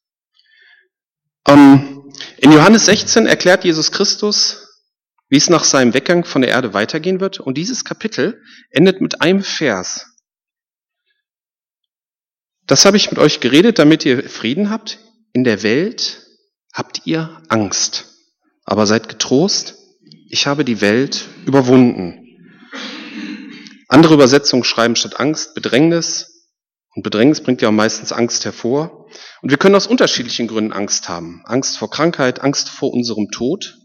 Ähm, 1.48 2.12
in 2.38 2.52
Johannes 2.52 2.86
16 2.86 3.26
erklärt 3.26 3.64
Jesus 3.64 3.92
Christus, 3.92 4.68
wie 5.30 5.38
es 5.38 5.50
nach 5.50 5.64
seinem 5.64 5.94
Weggang 5.94 6.26
von 6.26 6.42
der 6.42 6.52
Erde 6.52 6.74
weitergehen 6.74 7.20
wird. 7.20 7.40
Und 7.40 7.58
dieses 7.58 7.84
Kapitel 7.84 8.42
endet 8.70 9.02
mit 9.02 9.22
einem 9.22 9.44
Vers. 9.44 10.08
Das 12.66 12.86
habe 12.86 12.98
ich 12.98 13.10
mit 13.10 13.20
euch 13.20 13.40
geredet, 13.40 13.80
damit 13.80 14.06
ihr 14.06 14.30
Frieden 14.30 14.70
habt. 14.70 15.00
In 15.34 15.44
der 15.44 15.64
Welt 15.64 16.26
habt 16.74 17.02
ihr 17.06 17.42
Angst. 17.50 18.06
Aber 18.64 18.88
seid 18.88 19.10
getrost, 19.10 19.76
ich 20.30 20.48
habe 20.48 20.64
die 20.64 20.82
Welt 20.82 21.28
überwunden. 21.46 22.20
Andere 23.90 24.14
Übersetzungen 24.14 24.64
schreiben 24.64 24.96
statt 24.96 25.20
Angst 25.20 25.56
Bedrängnis. 25.56 26.48
Und 26.96 27.04
Bedrängnis 27.04 27.42
bringt 27.42 27.62
ja 27.62 27.72
meistens 27.72 28.12
Angst 28.12 28.46
hervor. 28.46 29.03
Und 29.42 29.50
wir 29.50 29.58
können 29.58 29.76
aus 29.76 29.88
unterschiedlichen 29.88 30.48
Gründen 30.48 30.74
Angst 30.74 31.10
haben. 31.10 31.42
Angst 31.46 31.78
vor 31.78 31.90
Krankheit, 31.90 32.42
Angst 32.42 32.70
vor 32.70 32.94
unserem 32.94 33.30
Tod, 33.30 33.78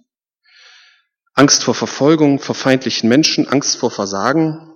Angst 1.34 1.64
vor 1.64 1.74
Verfolgung, 1.74 2.38
vor 2.40 2.54
feindlichen 2.54 3.08
Menschen, 3.08 3.48
Angst 3.48 3.76
vor 3.76 3.90
Versagen 3.90 4.72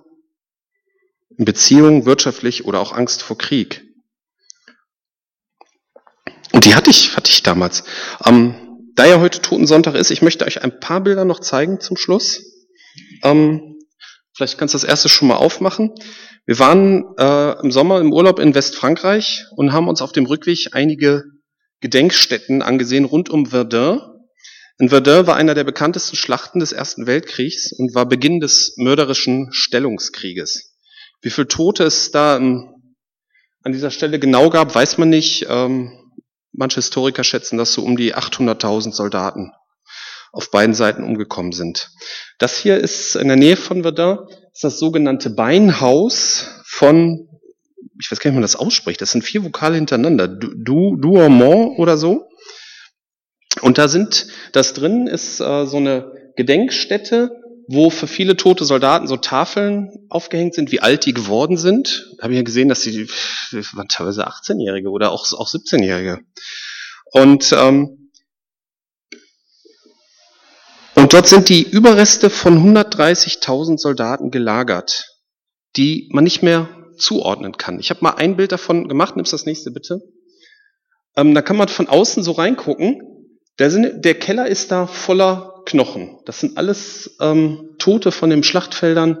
in 1.37 1.45
Beziehungen, 1.45 2.05
wirtschaftlich 2.05 2.65
oder 2.65 2.79
auch 2.79 2.93
Angst 2.93 3.23
vor 3.23 3.37
Krieg. 3.37 3.83
Und 6.51 6.65
die 6.65 6.75
hatte 6.75 6.89
ich, 6.89 7.15
hatte 7.17 7.31
ich 7.31 7.43
damals. 7.43 7.83
Ähm, 8.25 8.55
da 8.95 9.05
ja 9.05 9.19
heute 9.19 9.41
Totensonntag 9.41 9.95
ist, 9.95 10.11
ich 10.11 10.21
möchte 10.21 10.45
euch 10.45 10.63
ein 10.63 10.79
paar 10.79 11.01
Bilder 11.01 11.25
noch 11.25 11.39
zeigen 11.39 11.79
zum 11.79 11.97
Schluss. 11.97 12.43
Ähm, 13.23 13.72
vielleicht 14.35 14.57
kannst 14.57 14.73
du 14.73 14.77
das 14.77 14.83
erste 14.83 15.09
schon 15.09 15.27
mal 15.27 15.35
aufmachen. 15.35 15.93
Wir 16.45 16.59
waren 16.59 17.05
äh, 17.17 17.59
im 17.61 17.71
Sommer 17.71 18.01
im 18.01 18.11
Urlaub 18.11 18.39
in 18.39 18.53
Westfrankreich 18.53 19.45
und 19.55 19.71
haben 19.71 19.87
uns 19.87 20.01
auf 20.01 20.11
dem 20.11 20.25
Rückweg 20.25 20.69
einige 20.73 21.23
Gedenkstätten 21.81 22.61
angesehen 22.61 23.05
rund 23.05 23.29
um 23.29 23.47
Verdun. 23.47 24.01
In 24.79 24.89
Verdun 24.89 25.27
war 25.27 25.35
einer 25.35 25.53
der 25.53 25.63
bekanntesten 25.63 26.15
Schlachten 26.15 26.59
des 26.59 26.71
Ersten 26.71 27.05
Weltkriegs 27.05 27.71
und 27.71 27.93
war 27.93 28.07
Beginn 28.07 28.39
des 28.39 28.73
mörderischen 28.77 29.49
Stellungskrieges. 29.51 30.75
Wie 31.21 31.29
viele 31.29 31.47
Tote 31.47 31.83
es 31.83 32.11
da 32.11 32.37
ähm, 32.37 32.95
an 33.61 33.71
dieser 33.71 33.91
Stelle 33.91 34.19
genau 34.19 34.49
gab, 34.49 34.75
weiß 34.75 34.97
man 34.97 35.09
nicht. 35.09 35.45
Ähm, 35.47 35.91
manche 36.51 36.75
Historiker 36.75 37.23
schätzen, 37.23 37.57
dass 37.57 37.73
so 37.73 37.83
um 37.83 37.95
die 37.95 38.15
800.000 38.15 38.91
Soldaten 38.93 39.51
auf 40.33 40.49
beiden 40.49 40.73
Seiten 40.73 41.03
umgekommen 41.03 41.53
sind. 41.53 41.91
Das 42.39 42.57
hier 42.57 42.77
ist 42.77 43.15
in 43.15 43.27
der 43.27 43.37
Nähe 43.37 43.55
von 43.55 43.83
Verdun, 43.83 44.27
ist 44.51 44.63
das 44.63 44.79
sogenannte 44.79 45.29
Beinhaus 45.29 46.47
von, 46.65 47.29
ich 48.01 48.11
weiß 48.11 48.19
gar 48.19 48.29
nicht, 48.29 48.33
wie 48.33 48.39
man 48.39 48.41
das 48.41 48.55
ausspricht, 48.55 48.99
das 48.99 49.11
sind 49.11 49.23
vier 49.23 49.45
Vokale 49.45 49.75
hintereinander, 49.75 50.27
du, 50.27 50.97
Douaumont 50.97 51.77
oder 51.77 51.97
so. 51.97 52.27
Und 53.61 53.77
da 53.77 53.87
sind, 53.87 54.27
das 54.51 54.73
drin 54.73 55.05
ist 55.05 55.39
äh, 55.39 55.67
so 55.67 55.77
eine 55.77 56.11
Gedenkstätte, 56.35 57.31
wo 57.67 57.91
für 57.91 58.07
viele 58.07 58.35
tote 58.35 58.65
Soldaten 58.65 59.07
so 59.07 59.17
Tafeln 59.17 60.07
aufgehängt 60.09 60.55
sind, 60.55 60.71
wie 60.71 60.81
alt 60.81 61.05
die 61.05 61.13
geworden 61.13 61.57
sind. 61.57 62.11
Da 62.17 62.23
habe 62.23 62.33
ich 62.33 62.37
ja 62.37 62.43
gesehen, 62.43 62.67
dass 62.69 62.81
sie 62.81 63.07
waren 63.51 63.87
teilweise 63.87 64.27
18-Jährige 64.27 64.89
oder 64.89 65.11
auch, 65.11 65.31
auch 65.33 65.47
17-Jährige. 65.47 66.19
Und 67.11 67.55
ähm, 67.55 68.02
Und 71.03 71.11
dort 71.11 71.27
sind 71.27 71.49
die 71.49 71.63
Überreste 71.63 72.29
von 72.29 72.57
130.000 72.73 73.77
Soldaten 73.77 74.31
gelagert, 74.31 75.05
die 75.75 76.09
man 76.13 76.23
nicht 76.23 76.43
mehr 76.43 76.69
zuordnen 76.97 77.57
kann. 77.57 77.77
Ich 77.81 77.89
habe 77.89 77.99
mal 78.01 78.11
ein 78.11 78.37
Bild 78.37 78.53
davon 78.53 78.87
gemacht, 78.87 79.17
nimmst 79.17 79.33
das 79.33 79.45
nächste 79.45 79.71
bitte. 79.71 79.99
Ähm, 81.17 81.35
da 81.35 81.41
kann 81.41 81.57
man 81.57 81.67
von 81.67 81.89
außen 81.89 82.23
so 82.23 82.31
reingucken. 82.31 83.01
Der, 83.59 83.69
der, 83.69 84.13
Keller 84.17 84.47
ist 84.47 84.71
da 84.71 84.87
voller 84.87 85.61
Knochen. 85.65 86.19
Das 86.23 86.39
sind 86.39 86.57
alles 86.57 87.17
ähm, 87.19 87.75
Tote 87.79 88.13
von 88.13 88.29
den 88.29 88.41
Schlachtfeldern, 88.41 89.19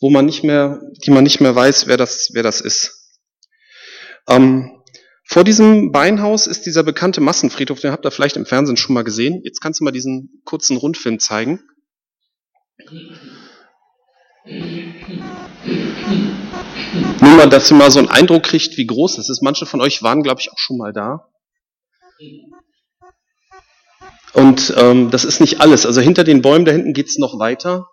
wo 0.00 0.08
man 0.08 0.24
nicht 0.24 0.42
mehr, 0.42 0.80
die 1.04 1.10
man 1.10 1.24
nicht 1.24 1.42
mehr 1.42 1.54
weiß, 1.54 1.86
wer 1.86 1.98
das, 1.98 2.30
wer 2.32 2.42
das 2.42 2.62
ist. 2.62 3.18
Ähm, 4.26 4.79
vor 5.32 5.44
diesem 5.44 5.92
Beinhaus 5.92 6.48
ist 6.48 6.66
dieser 6.66 6.82
bekannte 6.82 7.20
Massenfriedhof, 7.20 7.78
den 7.78 7.92
habt 7.92 8.04
ihr 8.04 8.10
vielleicht 8.10 8.36
im 8.36 8.46
Fernsehen 8.46 8.76
schon 8.76 8.94
mal 8.94 9.04
gesehen. 9.04 9.42
Jetzt 9.44 9.60
kannst 9.60 9.78
du 9.78 9.84
mal 9.84 9.92
diesen 9.92 10.42
kurzen 10.44 10.76
Rundfilm 10.76 11.20
zeigen. 11.20 11.60
Nur 17.20 17.36
mal, 17.36 17.48
dass 17.48 17.70
ihr 17.70 17.76
mal 17.76 17.92
so 17.92 18.00
einen 18.00 18.08
Eindruck 18.08 18.42
kriegt, 18.42 18.76
wie 18.76 18.86
groß 18.86 19.16
das 19.16 19.28
ist. 19.28 19.40
Manche 19.40 19.66
von 19.66 19.80
euch 19.80 20.02
waren, 20.02 20.24
glaube 20.24 20.40
ich, 20.40 20.50
auch 20.50 20.58
schon 20.58 20.78
mal 20.78 20.92
da. 20.92 21.28
Und 24.32 24.74
ähm, 24.76 25.12
das 25.12 25.24
ist 25.24 25.40
nicht 25.40 25.60
alles. 25.60 25.86
Also 25.86 26.00
hinter 26.00 26.24
den 26.24 26.42
Bäumen 26.42 26.64
da 26.64 26.72
hinten 26.72 26.92
geht's 26.92 27.18
noch 27.18 27.38
weiter. 27.38 27.86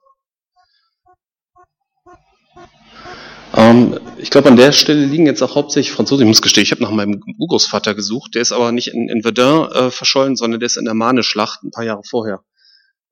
Ähm, 3.57 3.99
ich 4.17 4.29
glaube, 4.29 4.47
an 4.47 4.55
der 4.55 4.71
Stelle 4.71 5.03
liegen 5.05 5.25
jetzt 5.25 5.41
auch 5.41 5.55
hauptsächlich 5.55 5.93
Franzosen. 5.93 6.23
Ich 6.23 6.27
muss 6.29 6.41
gestehen, 6.41 6.63
ich 6.63 6.71
habe 6.71 6.83
nach 6.83 6.91
meinem 6.91 7.21
Urgroßvater 7.37 7.95
gesucht. 7.95 8.35
Der 8.35 8.41
ist 8.41 8.53
aber 8.53 8.71
nicht 8.71 8.87
in, 8.87 9.09
in 9.09 9.23
Verdun 9.23 9.69
äh, 9.71 9.91
verschollen, 9.91 10.37
sondern 10.37 10.59
der 10.61 10.67
ist 10.67 10.77
in 10.77 10.85
der 10.85 10.93
Marne-Schlacht 10.93 11.63
ein 11.63 11.71
paar 11.71 11.83
Jahre 11.83 12.03
vorher 12.07 12.41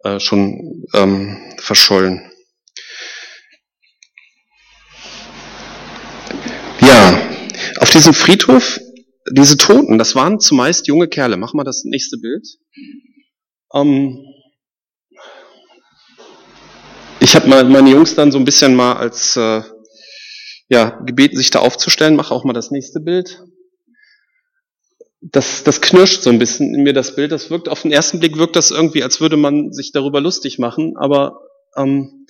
äh, 0.04 0.20
schon 0.20 0.86
ähm, 0.94 1.38
verschollen. 1.58 2.32
diesem 7.96 8.14
Friedhof, 8.14 8.80
diese 9.32 9.58
Toten, 9.58 9.98
das 9.98 10.16
waren 10.16 10.40
zumeist 10.40 10.88
junge 10.88 11.08
Kerle. 11.08 11.38
Mach 11.38 11.54
mal 11.54 11.64
das 11.64 11.84
nächste 11.86 12.18
Bild. 12.18 12.46
Ähm, 13.74 14.20
ich 17.20 17.36
habe 17.36 17.48
meine 17.48 17.90
Jungs 17.90 18.16
dann 18.16 18.32
so 18.32 18.38
ein 18.38 18.46
bisschen 18.46 18.76
mal 18.76 18.98
als 18.98 19.36
äh, 19.38 19.64
ja, 20.68 21.02
gebeten, 21.06 21.38
sich 21.38 21.50
da 21.50 21.60
aufzustellen. 21.60 22.16
Mach 22.16 22.32
auch 22.32 22.44
mal 22.44 22.54
das 22.54 22.72
nächste 22.72 23.00
Bild. 23.00 23.44
Das, 25.22 25.64
das 25.64 25.82
knirscht 25.82 26.22
so 26.22 26.30
ein 26.30 26.40
bisschen 26.40 26.76
in 26.76 26.84
mir 26.84 26.94
das 26.94 27.16
Bild. 27.16 27.32
Das 27.32 27.50
wirkt 27.50 27.70
auf 27.70 27.82
den 27.82 27.92
ersten 27.92 28.20
Blick 28.20 28.38
wirkt 28.38 28.56
das 28.56 28.72
irgendwie, 28.72 29.04
als 29.04 29.22
würde 29.22 29.38
man 29.38 29.74
sich 29.74 29.92
darüber 29.92 30.22
lustig 30.22 30.60
machen. 30.60 30.96
Aber 30.98 31.42
ähm, 31.76 32.28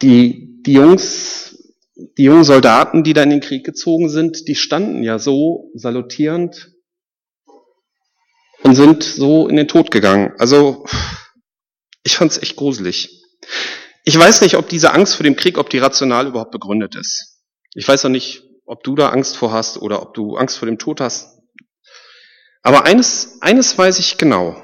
die, 0.00 0.62
die 0.62 0.72
Jungs, 0.72 1.74
die 2.18 2.24
jungen 2.24 2.44
Soldaten, 2.44 3.04
die 3.04 3.12
da 3.12 3.22
in 3.22 3.30
den 3.30 3.40
Krieg 3.40 3.64
gezogen 3.64 4.08
sind, 4.08 4.48
die 4.48 4.54
standen 4.54 5.02
ja 5.02 5.18
so 5.18 5.70
salutierend 5.74 6.72
und 8.62 8.74
sind 8.74 9.02
so 9.02 9.48
in 9.48 9.56
den 9.56 9.68
Tod 9.68 9.90
gegangen. 9.90 10.32
Also 10.38 10.84
ich 12.02 12.16
fand 12.16 12.32
es 12.32 12.42
echt 12.42 12.56
gruselig. 12.56 13.22
Ich 14.04 14.18
weiß 14.18 14.40
nicht, 14.40 14.56
ob 14.56 14.68
diese 14.68 14.92
Angst 14.92 15.14
vor 15.14 15.24
dem 15.24 15.36
Krieg, 15.36 15.58
ob 15.58 15.70
die 15.70 15.78
rational 15.78 16.26
überhaupt 16.26 16.50
begründet 16.50 16.96
ist. 16.96 17.38
Ich 17.74 17.86
weiß 17.86 18.04
auch 18.04 18.10
nicht, 18.10 18.42
ob 18.64 18.82
du 18.82 18.94
da 18.94 19.10
Angst 19.10 19.36
vor 19.36 19.52
hast 19.52 19.78
oder 19.78 20.02
ob 20.02 20.14
du 20.14 20.36
Angst 20.36 20.58
vor 20.58 20.66
dem 20.66 20.78
Tod 20.78 21.00
hast. 21.00 21.38
Aber 22.62 22.84
eines, 22.84 23.40
eines 23.40 23.76
weiß 23.76 23.98
ich 23.98 24.18
genau. 24.18 24.62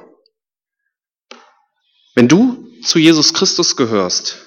Wenn 2.15 2.29
du 2.29 2.69
zu 2.83 2.99
Jesus 2.99 3.33
Christus 3.33 3.77
gehörst, 3.77 4.39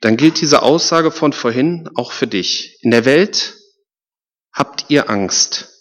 dann 0.00 0.16
gilt 0.16 0.40
diese 0.40 0.62
Aussage 0.62 1.10
von 1.10 1.32
vorhin 1.32 1.88
auch 1.96 2.12
für 2.12 2.26
dich. 2.26 2.78
In 2.82 2.92
der 2.92 3.04
Welt 3.04 3.56
habt 4.52 4.86
ihr 4.88 5.10
Angst, 5.10 5.72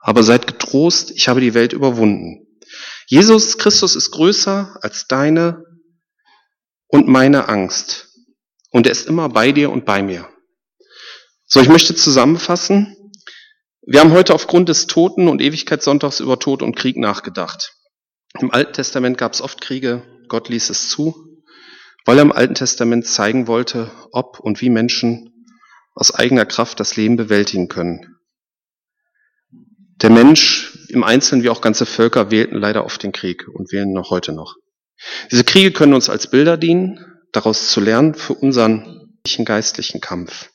aber 0.00 0.24
seid 0.24 0.48
getrost, 0.48 1.12
ich 1.12 1.28
habe 1.28 1.40
die 1.40 1.54
Welt 1.54 1.72
überwunden. 1.72 2.46
Jesus 3.06 3.56
Christus 3.58 3.94
ist 3.94 4.10
größer 4.10 4.78
als 4.80 5.06
deine 5.06 5.62
und 6.96 7.08
meine 7.08 7.48
Angst. 7.50 8.08
Und 8.70 8.86
er 8.86 8.92
ist 8.92 9.06
immer 9.06 9.28
bei 9.28 9.52
dir 9.52 9.70
und 9.70 9.84
bei 9.84 10.02
mir. 10.02 10.28
So, 11.46 11.60
ich 11.60 11.68
möchte 11.68 11.94
zusammenfassen. 11.94 12.96
Wir 13.82 14.00
haben 14.00 14.12
heute 14.12 14.34
aufgrund 14.34 14.70
des 14.70 14.86
Toten- 14.86 15.28
und 15.28 15.42
Ewigkeitssonntags 15.42 16.20
über 16.20 16.38
Tod 16.38 16.62
und 16.62 16.74
Krieg 16.74 16.96
nachgedacht. 16.96 17.74
Im 18.40 18.50
Alten 18.50 18.72
Testament 18.72 19.18
gab 19.18 19.34
es 19.34 19.42
oft 19.42 19.60
Kriege, 19.60 20.02
Gott 20.28 20.48
ließ 20.48 20.70
es 20.70 20.88
zu, 20.88 21.14
weil 22.06 22.18
er 22.18 22.22
im 22.22 22.32
Alten 22.32 22.54
Testament 22.54 23.06
zeigen 23.06 23.46
wollte, 23.46 23.90
ob 24.12 24.40
und 24.40 24.62
wie 24.62 24.70
Menschen 24.70 25.46
aus 25.94 26.14
eigener 26.14 26.46
Kraft 26.46 26.80
das 26.80 26.96
Leben 26.96 27.16
bewältigen 27.16 27.68
können. 27.68 28.16
Der 30.02 30.10
Mensch 30.10 30.86
im 30.88 31.04
Einzelnen 31.04 31.42
wie 31.42 31.50
auch 31.50 31.60
ganze 31.60 31.84
Völker 31.84 32.30
wählten 32.30 32.56
leider 32.56 32.86
oft 32.86 33.02
den 33.02 33.12
Krieg 33.12 33.46
und 33.48 33.70
wählen 33.70 33.92
noch 33.92 34.10
heute 34.10 34.32
noch. 34.32 34.56
Diese 35.30 35.44
Kriege 35.44 35.72
können 35.72 35.94
uns 35.94 36.08
als 36.08 36.30
Bilder 36.30 36.56
dienen, 36.56 37.04
daraus 37.32 37.70
zu 37.70 37.80
lernen 37.80 38.14
für 38.14 38.34
unseren 38.34 39.18
geistlichen 39.44 40.00
Kampf. 40.00 40.50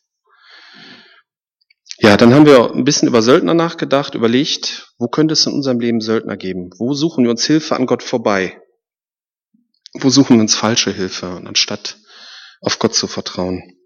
Ja, 1.99 2.17
dann 2.17 2.33
haben 2.33 2.47
wir 2.47 2.71
ein 2.71 2.83
bisschen 2.83 3.07
über 3.07 3.21
Söldner 3.21 3.53
nachgedacht, 3.53 4.15
überlegt, 4.15 4.91
wo 4.97 5.07
könnte 5.07 5.33
es 5.33 5.45
in 5.45 5.53
unserem 5.53 5.79
Leben 5.79 6.01
Söldner 6.01 6.35
geben? 6.35 6.71
Wo 6.79 6.95
suchen 6.95 7.25
wir 7.25 7.31
uns 7.31 7.45
Hilfe 7.45 7.75
an 7.75 7.85
Gott 7.85 8.01
vorbei? 8.01 8.59
Wo 9.93 10.09
suchen 10.09 10.37
wir 10.37 10.41
uns 10.41 10.55
falsche 10.55 10.91
Hilfe, 10.91 11.41
anstatt 11.45 11.97
auf 12.61 12.79
Gott 12.79 12.95
zu 12.95 13.05
vertrauen? 13.05 13.77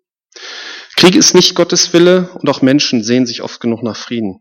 Krieg 0.95 1.15
ist 1.15 1.33
nicht 1.33 1.55
Gottes 1.55 1.91
Wille 1.91 2.29
und 2.39 2.47
auch 2.47 2.61
Menschen 2.61 3.03
sehen 3.03 3.25
sich 3.25 3.41
oft 3.41 3.59
genug 3.59 3.83
nach 3.83 3.97
Frieden. 3.97 4.39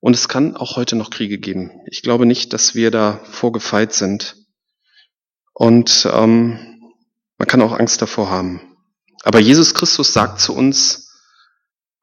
Und 0.00 0.14
es 0.14 0.28
kann 0.28 0.56
auch 0.56 0.76
heute 0.76 0.96
noch 0.96 1.10
Kriege 1.10 1.38
geben. 1.38 1.70
Ich 1.90 2.02
glaube 2.02 2.26
nicht, 2.26 2.52
dass 2.52 2.74
wir 2.74 2.90
da 2.90 3.20
vorgefeit 3.24 3.94
sind. 3.94 4.36
Und 5.60 6.08
ähm, 6.10 6.58
man 7.36 7.46
kann 7.46 7.60
auch 7.60 7.78
Angst 7.78 8.00
davor 8.00 8.30
haben. 8.30 8.62
Aber 9.24 9.40
Jesus 9.40 9.74
Christus 9.74 10.10
sagt 10.14 10.40
zu 10.40 10.54
uns, 10.54 11.12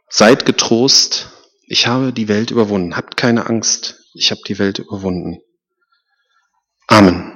seid 0.10 0.46
getrost, 0.46 1.32
ich 1.66 1.88
habe 1.88 2.14
die 2.14 2.28
Welt 2.28 2.52
überwunden. 2.52 2.96
Habt 2.96 3.18
keine 3.18 3.48
Angst, 3.48 4.00
ich 4.14 4.30
habe 4.30 4.42
die 4.48 4.60
Welt 4.60 4.78
überwunden. 4.78 5.40
Amen. 6.86 7.27